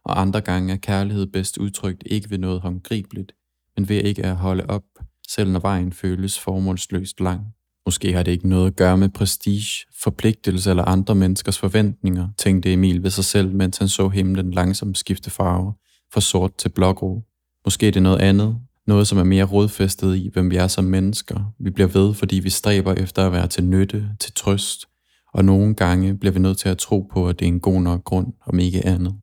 [0.05, 3.33] Og andre gange er kærlighed bedst udtrykt ikke ved noget håndgribeligt,
[3.77, 4.85] men ved ikke at holde op,
[5.29, 7.47] selv når vejen føles formålsløst lang.
[7.89, 12.73] Måske har det ikke noget at gøre med prestige, forpligtelse eller andre menneskers forventninger, tænkte
[12.73, 15.73] Emil ved sig selv, mens han så himlen langsomt skifte farve,
[16.13, 17.23] fra sort til blågrå.
[17.65, 20.85] Måske er det noget andet, noget som er mere rodfæstet i, hvem vi er som
[20.85, 21.53] mennesker.
[21.59, 24.87] Vi bliver ved, fordi vi stræber efter at være til nytte, til trøst,
[25.35, 27.83] og nogle gange bliver vi nødt til at tro på, at det er en god
[27.83, 29.15] nok grund, om ikke andet.